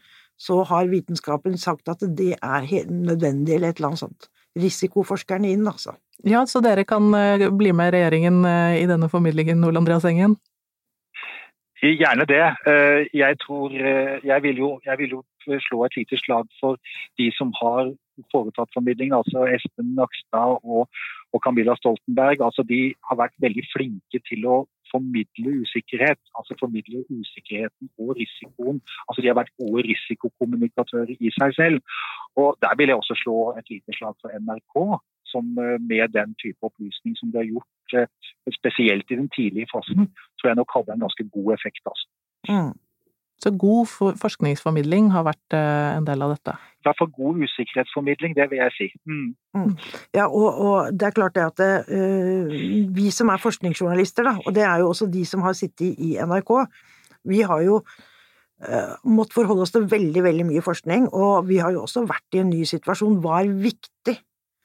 så 0.41 0.63
har 0.65 0.89
vitenskapen 0.89 1.60
sagt 1.62 1.91
at 1.93 2.01
det 2.17 2.32
er 2.39 2.65
nødvendig, 2.89 3.53
eller 3.53 3.69
et 3.69 3.77
eller 3.77 3.91
annet 3.91 4.01
sånt. 4.01 4.27
Risikoforskerne 4.58 5.51
inn, 5.53 5.67
altså. 5.69 5.93
Ja, 6.25 6.41
så 6.49 6.63
dere 6.65 6.88
kan 6.89 7.13
bli 7.53 7.69
med 7.77 7.93
regjeringen 7.93 8.41
i 8.41 8.89
denne 8.89 9.12
formidlingen, 9.13 9.62
Ole 9.69 9.84
Andreas 9.84 10.10
Engen? 10.10 10.34
Gjerne 11.84 12.26
det. 12.26 12.46
Jeg 13.13 13.39
tror 13.43 13.74
jeg 14.24 14.43
vil, 14.43 14.58
jo, 14.58 14.69
jeg 14.86 14.98
vil 14.98 15.10
jo 15.17 15.24
slå 15.67 15.84
et 15.86 15.98
lite 15.98 16.17
slag 16.17 16.48
for 16.62 16.80
de 17.19 17.28
som 17.36 17.52
har 17.60 17.91
foretatt 18.32 18.72
formidlingen, 18.74 19.15
altså 19.17 19.46
Espen 19.56 19.96
Nakstad 19.98 20.62
og, 20.63 20.88
og 21.34 21.43
Camilla 21.43 21.76
Stoltenberg. 21.76 22.43
Altså 22.48 22.63
de 22.63 22.93
har 23.10 23.19
vært 23.19 23.36
veldig 23.46 23.65
flinke 23.74 24.22
til 24.30 24.48
å 24.48 24.58
formidle 24.91 25.56
usikkerhet. 25.63 26.22
Altså 26.38 26.58
formidle 26.60 27.04
usikkerheten 27.10 27.89
og 28.00 28.15
risikoen. 28.19 28.82
Altså 29.08 29.24
de 29.24 29.32
har 29.32 29.39
vært 29.39 29.56
gode 29.62 29.86
risikokommunikatører 29.89 31.15
i 31.17 31.34
seg 31.38 31.56
selv. 31.58 31.98
Og 32.39 32.56
der 32.63 32.78
vil 32.78 32.93
jeg 32.93 33.02
også 33.02 33.17
slå 33.24 33.39
et 33.60 33.74
lite 33.74 33.98
slag 33.98 34.15
for 34.22 34.34
NRK, 34.39 34.78
som 35.34 35.52
eh, 35.65 35.76
med 35.91 36.13
den 36.17 36.38
type 36.43 36.69
opplysning 36.69 37.17
som 37.19 37.34
de 37.34 37.41
har 37.41 37.50
gjort, 37.50 37.98
eh, 38.00 38.08
spesielt 38.60 39.12
i 39.12 39.19
den 39.22 39.30
tidlige 39.38 39.72
fasen, 39.74 40.08
tror 40.38 40.52
jeg 40.52 40.60
nok 40.62 40.76
hadde 40.78 40.96
en 40.96 41.06
ganske 41.06 41.28
god 41.36 41.54
effekt. 41.58 41.84
altså. 41.91 42.08
Mm. 42.50 42.74
Så 43.43 43.52
god 43.60 43.89
forskningsformidling 44.22 45.10
har 45.12 45.26
vært 45.28 45.56
eh, 45.58 45.98
en 45.98 46.06
del 46.08 46.22
av 46.24 46.32
dette? 46.32 46.54
I 46.56 46.88
hvert 46.88 47.00
fall 47.00 47.12
god 47.15 47.41
usikkerhetsformidling, 47.43 48.36
det 48.38 48.46
vil 48.52 48.62
jeg 48.62 48.76
si. 48.78 48.88
Mm. 49.10 49.28
Mm. 49.58 49.74
Ja, 50.15 50.30
og, 50.30 50.48
og, 50.63 50.93
det 50.96 51.10
er 51.10 51.17
klart 51.17 51.36
det 51.36 51.43
at 51.50 51.60
det, 51.60 51.74
uh, 51.91 52.56
vi 52.96 53.12
som 53.12 53.32
er 53.32 53.43
forskningsjournalister, 53.43 54.28
da, 54.28 54.36
og 54.43 54.56
det 54.56 54.63
er 54.67 54.84
jo 54.84 54.89
også 54.91 55.08
de 55.12 55.24
som 55.28 55.43
har 55.43 55.56
sittet 55.60 56.00
i 56.00 56.15
NRK, 56.24 56.52
vi 57.32 57.39
har 57.48 57.63
jo 57.63 57.80
uh, 57.84 58.93
måttet 59.08 59.38
forholde 59.39 59.63
oss 59.63 59.76
til 59.76 59.88
veldig, 59.91 60.24
veldig 60.28 60.48
mye 60.52 60.63
forskning, 60.63 61.08
og 61.12 61.48
vi 61.48 61.60
har 61.63 61.76
jo 61.76 61.84
også 61.84 62.04
vært 62.08 62.36
i 62.36 62.43
en 62.43 62.52
ny 62.52 62.63
situasjon. 62.67 63.19
Hva 63.24 63.41
er 63.41 63.56
viktig? 63.63 64.17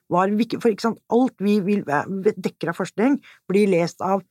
Viktig? 0.09 0.61
For 0.63 0.73
ikke 0.73 0.87
sant, 0.89 1.03
alt 1.13 1.37
vi 1.45 1.59
vil, 1.65 1.85
dekker 1.85 2.73
av 2.73 2.79
forskning, 2.79 3.19
blir 3.51 3.69
lest 3.69 4.01
av 4.01 4.25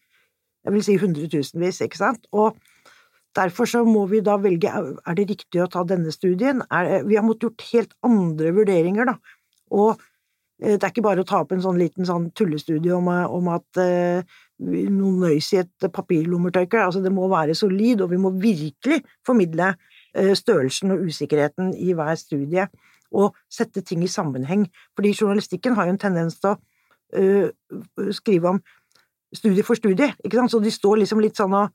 jeg 0.65 0.73
vil 0.73 0.83
si 0.83 0.97
hundretusenvis, 0.99 1.77
ikke 1.85 1.99
sant? 1.99 2.25
Og 2.35 2.57
Derfor 3.37 3.69
så 3.69 3.83
må 3.85 4.05
vi 4.09 4.21
da 4.25 4.37
velge 4.41 4.71
er 4.71 5.17
det 5.17 5.27
riktig 5.29 5.61
å 5.61 5.69
ta 5.71 5.83
denne 5.87 6.13
studien. 6.13 6.63
Er, 6.73 7.03
vi 7.05 7.17
har 7.17 7.25
måttet 7.25 7.49
gjort 7.49 7.65
helt 7.71 7.93
andre 8.07 8.53
vurderinger, 8.55 9.11
da. 9.11 9.17
Og 9.77 9.91
eh, 10.61 10.77
det 10.77 10.81
er 10.81 10.89
ikke 10.89 11.05
bare 11.05 11.21
å 11.21 11.27
ta 11.27 11.43
opp 11.43 11.53
en 11.53 11.61
sånn 11.61 11.77
liten 11.77 12.07
sånn 12.07 12.31
tullestudie 12.37 12.95
om, 12.95 13.09
om 13.11 13.51
at 13.53 13.81
eh, 13.83 14.37
noen 14.57 15.21
nøys 15.21 15.51
i 15.53 15.61
et 15.61 15.89
papirlommetørkle. 15.93 16.87
Altså, 16.87 17.03
det 17.03 17.13
må 17.13 17.29
være 17.29 17.57
solid, 17.57 18.01
og 18.01 18.13
vi 18.15 18.21
må 18.21 18.33
virkelig 18.41 19.03
formidle 19.27 19.73
eh, 19.75 20.33
størrelsen 20.37 20.95
og 20.95 21.05
usikkerheten 21.05 21.75
i 21.77 21.93
hver 21.97 22.15
studie, 22.17 22.65
og 23.15 23.35
sette 23.51 23.83
ting 23.85 24.03
i 24.03 24.11
sammenheng. 24.11 24.67
Fordi 24.97 25.13
journalistikken 25.15 25.77
har 25.77 25.87
jo 25.87 25.95
en 25.95 26.01
tendens 26.01 26.39
til 26.41 26.53
å 26.53 26.57
uh, 26.57 28.11
skrive 28.15 28.55
om 28.55 28.61
studie 29.35 29.65
for 29.65 29.79
studie, 29.79 30.13
ikke 30.23 30.39
sant, 30.39 30.53
så 30.53 30.61
de 30.63 30.71
står 30.71 31.01
liksom 31.01 31.21
litt 31.23 31.39
sånn 31.39 31.55
og 31.57 31.73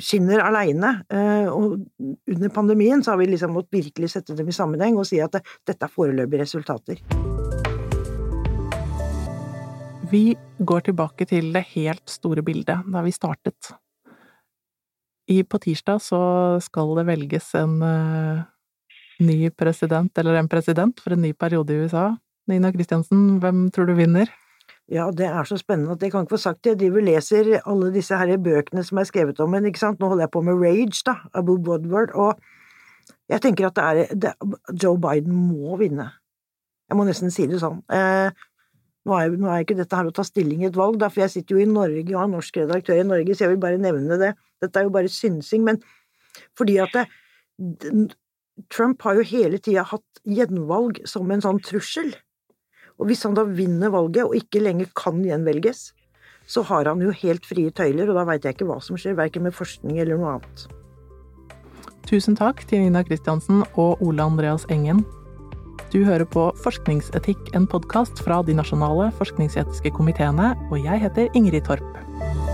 skinner 0.00 0.42
aleine. 0.44 0.96
Uh, 1.12 1.48
og 1.52 1.76
under 2.30 2.52
pandemien 2.54 3.04
så 3.04 3.14
har 3.14 3.20
vi 3.22 3.30
liksom 3.30 3.54
måttet 3.56 3.84
virkelig 3.84 4.14
sette 4.14 4.36
dem 4.36 4.48
i 4.50 4.56
sammenheng 4.56 4.98
og 4.98 5.08
si 5.08 5.20
at 5.22 5.38
dette 5.38 5.78
er 5.78 5.92
foreløpige 5.92 6.44
resultater. 6.44 7.00
Vi 10.10 10.34
går 10.60 10.84
tilbake 10.86 11.26
til 11.26 11.48
det 11.54 11.64
helt 11.72 12.04
store 12.10 12.42
bildet, 12.44 12.84
da 12.92 13.02
vi 13.02 13.12
startet. 13.14 13.72
I, 15.32 15.40
på 15.42 15.58
tirsdag 15.58 16.02
så 16.04 16.20
skal 16.60 16.92
det 16.98 17.06
velges 17.08 17.46
en 17.56 17.78
uh, 17.80 18.44
ny 19.20 19.50
president, 19.50 20.10
eller 20.18 20.38
en 20.38 20.48
president, 20.50 21.00
for 21.00 21.14
en 21.14 21.22
ny 21.22 21.32
periode 21.32 21.74
i 21.74 21.84
USA. 21.84 22.08
Nina 22.50 22.72
Kristiansen, 22.72 23.38
hvem 23.40 23.68
tror 23.72 23.88
du 23.88 23.94
vinner? 23.98 24.30
Ja, 24.92 25.08
det 25.16 25.26
er 25.30 25.46
så 25.48 25.56
spennende 25.56 25.94
at 25.94 26.02
jeg 26.02 26.12
kan 26.12 26.26
ikke 26.26 26.36
få 26.36 26.42
sagt 26.42 26.64
det. 26.64 26.74
Jeg 26.74 26.80
driver 26.82 27.00
og 27.00 27.06
leser 27.06 27.52
alle 27.62 27.92
disse 27.94 28.16
her 28.20 28.34
bøkene 28.36 28.84
som 28.84 29.00
er 29.00 29.08
skrevet 29.08 29.40
om 29.40 29.54
henne, 29.56 29.70
ikke 29.72 29.80
sant. 29.80 30.00
Nå 30.00 30.10
holder 30.12 30.26
jeg 30.26 30.34
på 30.34 30.42
med 30.44 30.60
Rage, 30.60 31.00
da, 31.06 31.14
av 31.32 31.46
Bob 31.48 31.68
Woodward, 31.68 32.12
og 32.12 32.40
jeg 33.32 33.40
tenker 33.40 33.70
at 33.70 33.78
det 33.78 33.84
er 33.84 34.18
det, 34.26 34.34
Joe 34.82 35.00
Biden 35.00 35.32
må 35.32 35.78
vinne. 35.80 36.10
Jeg 36.90 36.98
må 36.98 37.06
nesten 37.08 37.32
si 37.32 37.46
det 37.48 37.62
sånn. 37.62 37.80
Eh, 37.88 38.28
nå, 39.08 39.16
er, 39.16 39.32
nå, 39.32 39.48
er, 39.48 39.64
ikke 39.64 39.76
dette 39.78 39.96
her 39.96 40.10
å 40.10 40.12
ta 40.16 40.24
stilling 40.26 40.64
i 40.64 40.68
et 40.68 40.76
valg, 40.76 40.98
da, 41.00 41.08
for 41.12 41.24
jeg 41.24 41.32
sitter 41.32 41.56
jo 41.56 41.64
i 41.64 41.70
Norge 41.70 42.04
og 42.12 42.20
har 42.20 42.28
norsk 42.32 42.60
redaktør 42.60 43.00
i 43.00 43.06
Norge, 43.08 43.36
så 43.36 43.46
jeg 43.46 43.54
vil 43.54 43.62
bare 43.64 43.80
nevne 43.80 44.20
det. 44.20 44.34
Dette 44.60 44.80
er 44.80 44.88
jo 44.88 44.92
bare 44.92 45.12
synsing, 45.12 45.64
men 45.64 45.80
fordi 46.58 46.76
at 46.84 46.92
det, 46.92 47.06
Trump 48.70 49.02
har 49.02 49.18
jo 49.18 49.26
hele 49.26 49.58
tida 49.58 49.82
hatt 49.88 50.22
gjenvalg 50.24 51.00
som 51.10 51.30
en 51.30 51.42
sånn 51.42 51.60
trussel. 51.64 52.12
Og 53.00 53.10
hvis 53.10 53.24
han 53.26 53.34
da 53.34 53.42
vinner 53.48 53.90
valget 53.90 54.28
og 54.28 54.36
ikke 54.38 54.62
lenger 54.62 54.92
kan 54.94 55.18
gjenvelges, 55.24 55.88
så 56.46 56.62
har 56.68 56.86
han 56.86 57.02
jo 57.02 57.10
helt 57.24 57.46
frie 57.48 57.72
tøyler, 57.74 58.10
og 58.10 58.20
da 58.20 58.26
veit 58.28 58.44
jeg 58.44 58.54
ikke 58.54 58.68
hva 58.68 58.78
som 58.84 58.98
skjer, 59.00 59.16
verken 59.18 59.46
med 59.46 59.56
forskning 59.56 59.98
eller 59.98 60.20
noe 60.20 60.36
annet. 60.36 60.66
Tusen 62.04 62.36
takk 62.36 62.62
til 62.68 62.84
Nina 62.84 63.02
Kristiansen 63.02 63.64
og 63.80 64.02
Ole 64.04 64.22
Andreas 64.22 64.68
Engen. 64.70 65.02
Du 65.90 66.02
hører 66.04 66.26
på 66.28 66.48
Forskningsetikk, 66.62 67.54
en 67.56 67.66
podkast 67.70 68.20
fra 68.22 68.42
de 68.44 68.54
nasjonale 68.58 69.08
forskningsetiske 69.18 69.94
komiteene, 69.96 70.52
og 70.70 70.82
jeg 70.84 71.06
heter 71.06 71.30
Ingrid 71.38 71.64
Torp. 71.70 72.53